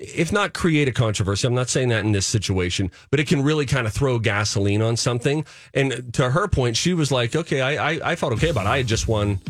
[0.00, 3.42] if not create a controversy, I'm not saying that in this situation, but it can
[3.42, 5.44] really kind of throw gasoline on something.
[5.74, 8.70] And to her point, she was like, okay, I, I, I felt okay about it.
[8.70, 9.40] I had just won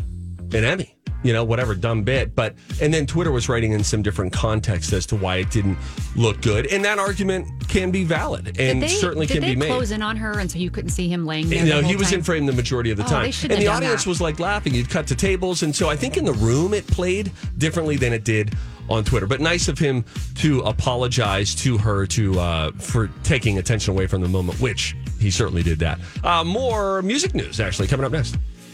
[0.53, 0.93] an Emmy,
[1.23, 2.35] you know, whatever dumb bit.
[2.35, 5.77] But, and then Twitter was writing in some different context as to why it didn't
[6.15, 6.67] look good.
[6.67, 9.67] And that argument can be valid and they, certainly can be made.
[9.67, 11.63] close in on her, and so you couldn't see him laying there.
[11.63, 12.19] You know, the he was time?
[12.19, 13.25] in frame the majority of the Oh, time.
[13.49, 14.09] and the audience that.
[14.09, 14.73] was like laughing.
[14.73, 15.63] You'd cut to tables.
[15.63, 18.55] And so I think in the room it played differently than it did
[18.89, 19.25] on Twitter.
[19.27, 20.03] But nice of him
[20.35, 25.31] to apologize to her to uh, for taking attention away from the moment, which he
[25.31, 25.99] certainly did that.
[26.23, 28.37] Uh, more music news, actually, coming up next.